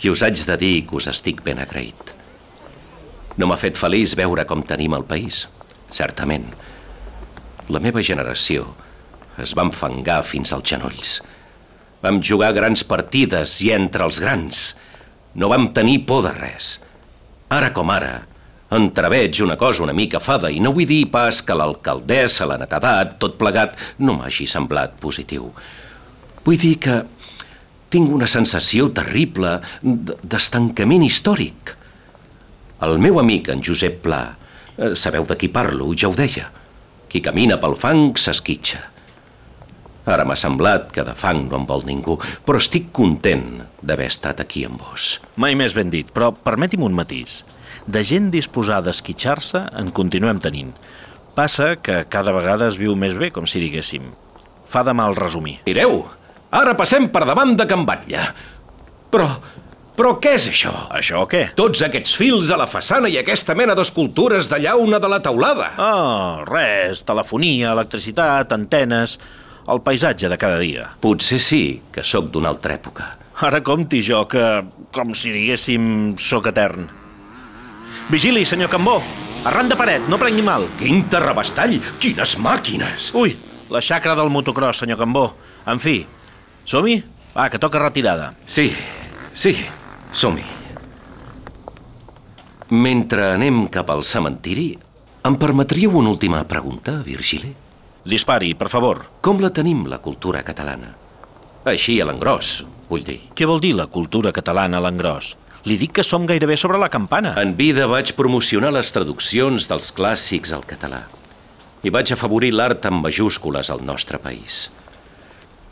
I 0.02 0.14
us 0.14 0.22
haig 0.22 0.38
de 0.46 0.56
dir 0.62 0.86
que 0.86 0.96
us 1.02 1.10
estic 1.10 1.42
ben 1.42 1.58
agraït. 1.58 2.14
No 3.34 3.50
m'ha 3.50 3.58
fet 3.58 3.74
feliç 3.80 4.14
veure 4.14 4.46
com 4.46 4.62
tenim 4.62 4.94
el 4.94 5.04
país, 5.10 5.48
certament. 5.90 6.46
La 7.68 7.82
meva 7.82 8.02
generació 8.02 8.70
es 9.42 9.58
va 9.58 9.66
enfangar 9.66 10.22
fins 10.22 10.54
als 10.54 10.70
genolls. 10.70 11.18
Vam 12.02 12.18
jugar 12.18 12.50
grans 12.56 12.82
partides 12.82 13.60
i 13.62 13.70
entre 13.74 14.04
els 14.08 14.18
grans. 14.18 14.72
No 15.38 15.48
vam 15.52 15.70
tenir 15.76 16.02
por 16.08 16.24
de 16.26 16.32
res. 16.34 16.74
Ara 17.52 17.70
com 17.76 17.92
ara, 17.94 18.24
entreveig 18.72 19.38
una 19.44 19.58
cosa 19.60 19.84
una 19.84 19.94
mica 19.94 20.20
fada 20.20 20.50
i 20.50 20.60
no 20.60 20.72
vull 20.74 20.88
dir 20.88 21.04
pas 21.12 21.42
que 21.44 21.54
l'alcaldessa, 21.54 22.48
la 22.48 22.58
netedat, 22.60 23.18
tot 23.22 23.38
plegat, 23.38 23.76
no 23.98 24.16
m'hagi 24.18 24.48
semblat 24.50 24.96
positiu. 25.00 25.50
Vull 26.42 26.58
dir 26.58 26.74
que 26.82 27.02
tinc 27.92 28.10
una 28.10 28.26
sensació 28.26 28.88
terrible 28.96 29.58
d'estancament 29.82 31.04
històric. 31.06 31.74
El 32.82 32.98
meu 32.98 33.20
amic, 33.20 33.52
en 33.52 33.62
Josep 33.62 34.00
Pla, 34.02 34.22
eh, 34.78 34.94
sabeu 34.96 35.28
de 35.28 35.36
qui 35.38 35.52
parlo, 35.52 35.92
ja 35.94 36.08
ho 36.08 36.16
deia. 36.16 36.48
Qui 37.12 37.20
camina 37.20 37.60
pel 37.60 37.76
fang 37.76 38.16
s'esquitxa. 38.18 38.80
Ara 40.10 40.24
m'ha 40.26 40.34
semblat 40.38 40.88
que 40.94 41.04
de 41.06 41.14
fang 41.14 41.44
no 41.46 41.60
en 41.60 41.66
vol 41.68 41.84
ningú, 41.86 42.16
però 42.46 42.58
estic 42.58 42.90
content 42.96 43.62
d'haver 43.86 44.08
estat 44.10 44.40
aquí 44.42 44.64
amb 44.66 44.82
vos. 44.82 45.20
Mai 45.38 45.54
més 45.58 45.76
ben 45.78 45.92
dit, 45.94 46.08
però 46.10 46.32
permeti'm 46.34 46.82
un 46.82 46.96
matís. 46.98 47.42
De 47.86 48.02
gent 48.06 48.30
disposada 48.34 48.90
a 48.90 48.96
esquitxar-se 48.96 49.62
en 49.78 49.92
continuem 49.94 50.42
tenint. 50.42 50.72
Passa 51.38 51.76
que 51.80 52.02
cada 52.10 52.34
vegada 52.34 52.66
es 52.68 52.76
viu 52.80 52.96
més 52.98 53.14
bé, 53.18 53.30
com 53.30 53.46
si 53.46 53.62
diguéssim. 53.62 54.10
Fa 54.68 54.82
de 54.84 54.94
mal 54.96 55.14
resumir. 55.16 55.60
Mireu, 55.66 56.02
ara 56.50 56.74
passem 56.78 57.06
per 57.12 57.24
davant 57.28 57.54
de 57.56 57.66
Can 57.70 57.86
Batlle. 57.86 58.24
Però, 59.12 59.28
però 59.96 60.16
què 60.24 60.34
és 60.38 60.48
això? 60.50 60.72
Això 60.98 61.22
què? 61.30 61.44
Tots 61.58 61.84
aquests 61.86 62.16
fils 62.18 62.50
a 62.50 62.58
la 62.58 62.66
façana 62.66 63.10
i 63.12 63.20
aquesta 63.20 63.54
mena 63.54 63.76
d'escultures 63.78 64.50
de 64.50 64.58
llauna 64.64 64.98
de 64.98 65.10
la 65.12 65.20
taulada. 65.24 65.70
Oh, 65.78 66.42
res, 66.50 67.06
telefonia, 67.06 67.70
electricitat, 67.76 68.50
antenes... 68.58 69.20
El 69.70 69.80
paisatge 69.82 70.28
de 70.28 70.38
cada 70.38 70.58
dia. 70.58 70.88
Potser 71.02 71.38
sí 71.38 71.82
que 71.94 72.02
sóc 72.02 72.32
d'una 72.34 72.50
altra 72.50 72.74
època. 72.74 73.12
Ara 73.46 73.62
compti 73.62 74.00
jo 74.02 74.24
que, 74.30 74.42
com 74.94 75.14
si 75.14 75.30
diguéssim, 75.34 76.16
sóc 76.18 76.48
etern. 76.50 76.88
Vigili, 78.10 78.44
senyor 78.44 78.70
Cambó. 78.72 78.98
Arran 79.46 79.70
de 79.70 79.78
paret, 79.78 80.02
no 80.10 80.18
prengui 80.18 80.42
mal. 80.46 80.66
Quin 80.78 81.04
terrabastall! 81.10 81.78
Quines 82.02 82.36
màquines! 82.42 83.10
Ui, 83.18 83.34
la 83.70 83.80
xacra 83.82 84.14
del 84.18 84.30
motocross, 84.30 84.82
senyor 84.82 85.00
Cambó. 85.00 85.28
En 85.66 85.80
fi, 85.82 86.02
som-hi? 86.66 86.98
Va, 87.34 87.48
que 87.50 87.58
toca 87.62 87.80
retirada. 87.82 88.32
Sí, 88.46 88.70
sí, 89.34 89.54
som-hi. 90.12 90.44
Mentre 92.72 93.32
anem 93.34 93.66
cap 93.72 93.90
al 93.92 94.02
cementiri, 94.04 94.70
em 95.26 95.34
permetríeu 95.38 95.98
una 95.98 96.10
última 96.14 96.42
pregunta, 96.48 97.00
Virgili? 97.06 97.54
Dispari, 98.04 98.54
per 98.58 98.68
favor. 98.68 99.04
Com 99.22 99.40
la 99.40 99.52
tenim, 99.54 99.86
la 99.86 100.00
cultura 100.02 100.42
catalana? 100.42 100.90
Així 101.70 102.00
a 102.02 102.06
l'engròs, 102.08 102.64
vull 102.88 103.04
dir. 103.06 103.20
Què 103.38 103.46
vol 103.46 103.62
dir 103.62 103.76
la 103.78 103.86
cultura 103.86 104.32
catalana 104.34 104.80
a 104.80 104.82
l'engròs? 104.82 105.36
Li 105.70 105.76
dic 105.78 105.92
que 105.94 106.02
som 106.02 106.26
gairebé 106.26 106.56
sobre 106.58 106.80
la 106.82 106.90
campana. 106.90 107.36
En 107.38 107.54
vida 107.54 107.86
vaig 107.86 108.16
promocionar 108.18 108.72
les 108.74 108.90
traduccions 108.90 109.68
dels 109.70 109.92
clàssics 109.94 110.52
al 110.52 110.66
català. 110.66 111.04
i 111.82 111.90
vaig 111.90 112.12
afavorir 112.14 112.52
l'art 112.54 112.84
amb 112.86 113.02
majúscules 113.02 113.70
al 113.70 113.80
nostre 113.82 114.18
país. 114.22 114.70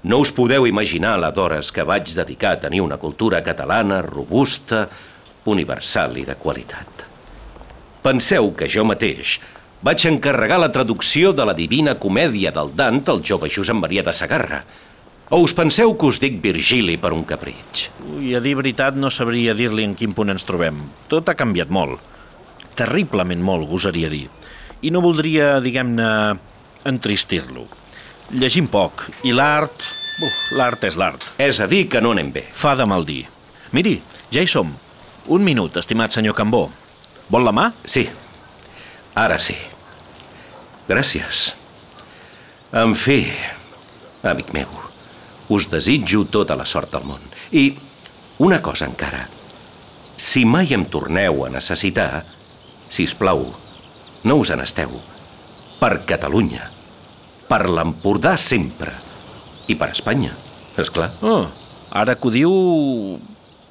No 0.02 0.18
us 0.24 0.32
podeu 0.34 0.66
imaginar 0.66 1.18
la 1.20 1.30
d'hores 1.30 1.70
que 1.70 1.84
vaig 1.86 2.10
dedicar 2.16 2.56
a 2.56 2.60
tenir 2.60 2.80
una 2.80 2.96
cultura 2.96 3.42
catalana 3.46 4.00
robusta, 4.02 4.88
universal 5.44 6.16
i 6.18 6.24
de 6.24 6.34
qualitat. 6.34 7.06
Penseu 8.02 8.50
que 8.56 8.68
jo 8.68 8.84
mateix 8.88 9.38
vaig 9.82 10.04
encarregar 10.08 10.58
la 10.60 10.70
traducció 10.72 11.32
de 11.32 11.44
la 11.48 11.54
Divina 11.56 11.96
Comèdia 12.00 12.52
del 12.52 12.72
Dant 12.76 13.00
al 13.08 13.22
jove 13.24 13.48
Josep 13.52 13.78
Maria 13.78 14.04
de 14.04 14.12
Sagarra. 14.12 14.60
O 15.30 15.38
us 15.44 15.54
penseu 15.54 15.94
que 15.96 16.08
us 16.10 16.18
dic 16.20 16.40
Virgili 16.42 16.96
per 16.98 17.12
un 17.14 17.22
capritx? 17.24 17.86
Ui, 18.16 18.34
a 18.34 18.42
dir 18.44 18.56
veritat 18.58 18.98
no 18.98 19.12
sabria 19.14 19.54
dir-li 19.54 19.86
en 19.86 19.94
quin 19.96 20.12
punt 20.12 20.32
ens 20.32 20.44
trobem. 20.44 20.82
Tot 21.08 21.30
ha 21.30 21.36
canviat 21.38 21.70
molt. 21.70 22.02
Terriblement 22.76 23.40
molt, 23.40 23.68
gosaria 23.70 24.10
dir. 24.10 24.26
I 24.82 24.90
no 24.90 25.00
voldria, 25.04 25.58
diguem-ne, 25.62 26.10
entristir-lo. 26.88 27.66
Llegim 28.36 28.68
poc, 28.70 29.08
i 29.24 29.32
l'art... 29.32 29.86
L'art 30.52 30.82
és 30.84 30.98
l'art. 31.00 31.22
És 31.40 31.62
a 31.64 31.66
dir, 31.70 31.86
que 31.88 32.00
no 32.04 32.10
anem 32.12 32.28
bé. 32.34 32.42
Fa 32.52 32.74
de 32.76 32.84
mal 32.84 33.06
dir. 33.08 33.22
Miri, 33.72 33.94
ja 34.34 34.42
hi 34.44 34.50
som. 34.50 34.74
Un 35.32 35.46
minut, 35.46 35.78
estimat 35.80 36.12
senyor 36.12 36.36
Cambó. 36.36 36.66
Vol 37.32 37.46
la 37.46 37.54
mà? 37.56 37.70
Sí, 37.88 38.04
ara 39.20 39.38
sí. 39.42 39.56
Gràcies. 40.88 41.50
En 42.72 42.94
fi, 42.98 43.24
amic 44.26 44.52
meu, 44.54 44.70
us 45.50 45.68
desitjo 45.70 46.24
tota 46.30 46.56
la 46.58 46.66
sort 46.66 46.92
del 46.94 47.06
món. 47.06 47.22
I 47.52 47.72
una 48.40 48.60
cosa 48.62 48.88
encara. 48.88 49.26
Si 50.20 50.44
mai 50.44 50.72
em 50.76 50.84
torneu 50.88 51.44
a 51.46 51.50
necessitar, 51.52 52.24
si 52.90 53.06
us 53.08 53.14
plau, 53.16 53.48
no 54.24 54.36
us 54.40 54.52
n'esteu. 54.54 54.92
Per 55.80 55.94
Catalunya. 56.06 56.68
Per 57.48 57.64
l'Empordà 57.68 58.36
sempre. 58.38 58.92
I 59.70 59.76
per 59.78 59.90
Espanya, 59.94 60.32
és 60.78 60.90
clar. 60.92 61.10
Oh, 61.22 61.46
ara 61.90 62.16
que 62.16 62.28
ho 62.28 62.34
diu... 62.34 62.54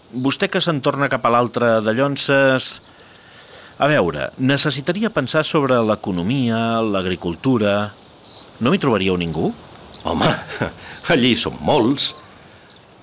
Vostè 0.10 0.48
que 0.50 0.62
se'n 0.64 0.80
torna 0.82 1.10
cap 1.12 1.26
a 1.26 1.34
l'altre 1.36 1.80
de 1.86 1.94
llonces... 1.96 2.78
A 3.80 3.88
veure, 3.88 4.26
necessitaria 4.44 5.08
pensar 5.08 5.46
sobre 5.48 5.78
l'economia, 5.88 6.82
l'agricultura... 6.84 7.94
No 8.60 8.74
m'hi 8.74 8.80
trobaríeu 8.84 9.16
ningú? 9.16 9.54
Home, 10.04 10.32
allí 11.14 11.30
som 11.40 11.56
molts. 11.64 12.10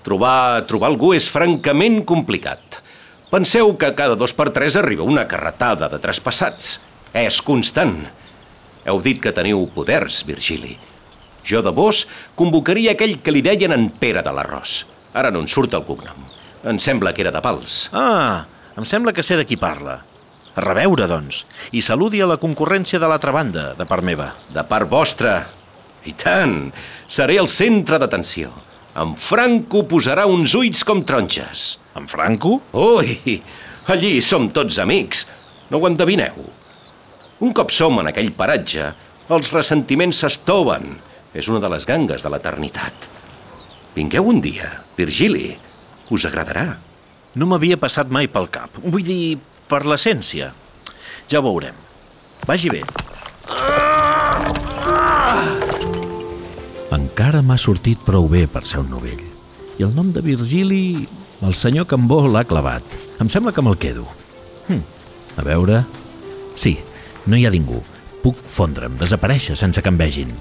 Trobar, 0.04 0.66
trobar 0.68 0.90
algú 0.90 1.14
és 1.16 1.30
francament 1.32 2.02
complicat. 2.04 2.76
Penseu 3.30 3.72
que 3.80 3.88
cada 3.96 4.18
dos 4.20 4.34
per 4.36 4.50
tres 4.52 4.76
arriba 4.76 5.06
una 5.08 5.24
carretada 5.30 5.88
de 5.88 6.00
traspassats. 6.02 6.74
És 7.16 7.38
constant. 7.40 7.96
Heu 8.84 9.00
dit 9.00 9.22
que 9.24 9.32
teniu 9.32 9.64
poders, 9.72 10.18
Virgili. 10.28 10.74
Jo 11.48 11.62
de 11.64 11.72
vos 11.72 12.02
convocaria 12.36 12.92
aquell 12.92 13.16
que 13.24 13.32
li 13.32 13.40
deien 13.40 13.72
en 13.72 13.88
Pere 13.96 14.20
de 14.20 14.34
l'Arròs. 14.36 14.82
Ara 15.16 15.32
no 15.32 15.40
en 15.40 15.48
surt 15.48 15.72
el 15.72 15.88
cognom. 15.88 16.28
Em 16.68 16.76
sembla 16.76 17.14
que 17.16 17.24
era 17.24 17.32
de 17.32 17.40
Pals. 17.40 17.86
Ah, 17.96 18.44
em 18.76 18.84
sembla 18.84 19.16
que 19.16 19.24
sé 19.24 19.40
de 19.40 19.48
qui 19.48 19.56
parla. 19.56 20.02
A 20.56 20.62
reveure, 20.64 21.04
doncs. 21.10 21.42
I 21.76 21.82
saludi 21.84 22.22
a 22.24 22.28
la 22.30 22.38
concurrència 22.40 23.00
de 23.00 23.08
l'altra 23.10 23.34
banda, 23.36 23.74
de 23.76 23.86
part 23.88 24.04
meva. 24.04 24.30
De 24.54 24.64
part 24.64 24.88
vostra. 24.88 25.42
I 26.08 26.14
tant. 26.16 26.70
Seré 27.12 27.36
el 27.42 27.48
centre 27.52 27.98
d'atenció. 28.00 28.52
En 28.96 29.12
Franco 29.20 29.82
posarà 29.84 30.24
uns 30.24 30.54
ulls 30.56 30.80
com 30.88 31.02
taronges. 31.04 31.74
En 31.98 32.06
Franco? 32.08 32.54
Ui, 32.72 33.40
allí 33.92 34.14
som 34.24 34.48
tots 34.48 34.78
amics. 34.80 35.26
No 35.68 35.82
ho 35.82 35.90
endevineu? 35.90 36.46
Un 37.44 37.52
cop 37.52 37.74
som 37.74 38.00
en 38.00 38.08
aquell 38.08 38.32
paratge, 38.32 38.88
els 39.28 39.50
ressentiments 39.52 40.22
s'estoven. 40.22 40.94
És 41.36 41.50
una 41.52 41.60
de 41.60 41.68
les 41.68 41.84
gangues 41.84 42.24
de 42.24 42.32
l'eternitat. 42.32 43.10
Vingueu 43.96 44.30
un 44.32 44.40
dia, 44.40 44.70
Virgili. 44.96 45.50
Us 46.08 46.24
agradarà. 46.24 46.78
No 47.36 47.50
m'havia 47.50 47.76
passat 47.76 48.08
mai 48.08 48.30
pel 48.32 48.48
cap. 48.48 48.80
Vull 48.80 49.04
dir, 49.04 49.36
per 49.68 49.84
l'essència. 49.86 50.52
Ja 51.30 51.40
ho 51.40 51.46
veurem. 51.46 51.76
Vagi 52.46 52.70
bé. 52.70 52.82
Encara 56.96 57.42
m'ha 57.42 57.58
sortit 57.58 58.00
prou 58.06 58.28
bé 58.30 58.46
per 58.46 58.62
ser 58.64 58.80
un 58.84 58.90
novell. 58.94 59.22
I 59.76 59.84
el 59.84 59.92
nom 59.96 60.12
de 60.14 60.22
Virgili, 60.24 61.06
el 61.44 61.54
senyor 61.58 61.88
Cambó 61.90 62.22
l'ha 62.30 62.46
clavat. 62.48 62.96
Em 63.20 63.28
sembla 63.32 63.52
que 63.52 63.64
me'l 63.64 63.78
quedo. 63.80 64.06
Hm. 64.68 64.82
A 65.36 65.44
veure... 65.44 65.84
Sí, 66.56 66.78
no 67.26 67.36
hi 67.36 67.44
ha 67.44 67.52
ningú. 67.52 67.82
Puc 68.22 68.38
fondre'm, 68.48 68.96
desaparèixer 68.96 69.58
sense 69.60 69.82
que 69.82 69.92
em 69.92 69.98
vegin. 70.00 70.32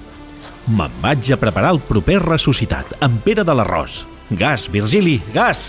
Me'n 0.66 0.96
vaig 1.02 1.28
a 1.34 1.38
preparar 1.38 1.74
el 1.76 1.82
proper 1.84 2.22
ressuscitat, 2.24 2.96
en 3.04 3.20
Pere 3.26 3.44
de 3.46 3.54
l'Arròs. 3.54 4.04
Gas, 4.30 4.70
Virgili, 4.72 5.20
gas! 5.34 5.68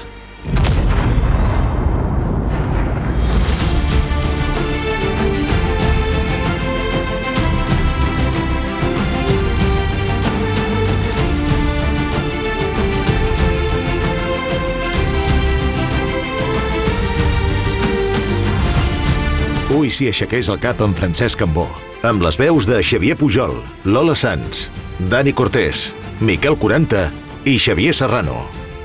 Ui, 19.78 19.92
si 19.94 20.08
aixequés 20.10 20.48
el 20.50 20.58
cap 20.58 20.80
en 20.82 20.96
Francesc 20.98 21.38
Cambó, 21.38 21.68
amb 22.02 22.24
les 22.26 22.38
veus 22.42 22.66
de 22.66 22.80
Xavier 22.82 23.14
Pujol, 23.20 23.60
Lola 23.86 24.16
Sanz, 24.18 24.72
Dani 24.98 25.36
Cortés, 25.38 25.92
Miquel 26.20 26.58
40 26.58 27.04
i 27.46 27.60
Xavier 27.62 27.94
Serrano. 27.94 28.40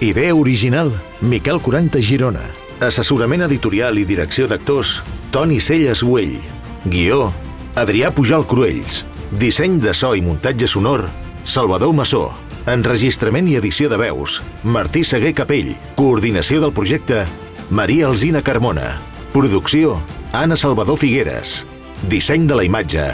Idea 0.04 0.34
original, 0.36 0.92
Miquel 1.22 1.62
40 1.64 2.02
Girona. 2.04 2.44
Assessorament 2.84 3.46
editorial 3.48 3.96
i 3.96 4.04
direcció 4.04 4.50
d'actors, 4.50 4.98
Toni 5.32 5.62
Celles 5.64 6.04
Güell. 6.04 6.36
Guió, 6.84 7.32
Adrià 7.80 8.12
Pujol 8.12 8.44
Cruells. 8.44 9.06
Disseny 9.40 9.80
de 9.80 9.96
so 9.96 10.12
i 10.12 10.20
muntatge 10.20 10.68
sonor, 10.68 11.08
Salvador 11.48 11.96
Massó. 11.96 12.26
Enregistrament 12.68 13.48
i 13.48 13.56
edició 13.56 13.88
de 13.88 13.96
veus, 13.96 14.42
Martí 14.62 15.08
Seguer 15.08 15.32
Capell. 15.32 15.72
Coordinació 15.96 16.60
del 16.60 16.76
projecte, 16.76 17.24
Maria 17.70 18.12
Alzina 18.12 18.44
Carmona. 18.44 18.98
Producció, 19.32 20.02
Anna 20.32 20.56
Salvador 20.56 20.96
Figueres. 20.96 21.66
Disseny 22.08 22.46
de 22.48 22.56
la 22.56 22.64
imatge, 22.64 23.04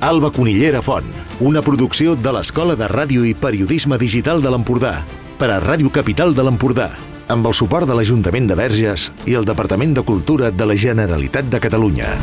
Alba 0.00 0.30
Conillera 0.30 0.80
Font. 0.80 1.10
Una 1.40 1.60
producció 1.60 2.14
de 2.14 2.32
l'Escola 2.32 2.76
de 2.78 2.86
Ràdio 2.86 3.26
i 3.26 3.34
Periodisme 3.34 3.98
Digital 3.98 4.38
de 4.42 4.52
l'Empordà 4.54 5.00
per 5.42 5.50
a 5.50 5.58
Ràdio 5.58 5.90
Capital 5.90 6.36
de 6.38 6.46
l'Empordà 6.46 6.92
amb 7.28 7.50
el 7.50 7.54
suport 7.54 7.90
de 7.90 7.98
l'Ajuntament 7.98 8.46
de 8.48 8.56
Verges 8.56 9.10
i 9.26 9.34
el 9.34 9.44
Departament 9.44 9.98
de 9.98 10.06
Cultura 10.06 10.54
de 10.54 10.70
la 10.70 10.78
Generalitat 10.78 11.50
de 11.50 11.60
Catalunya. 11.66 12.14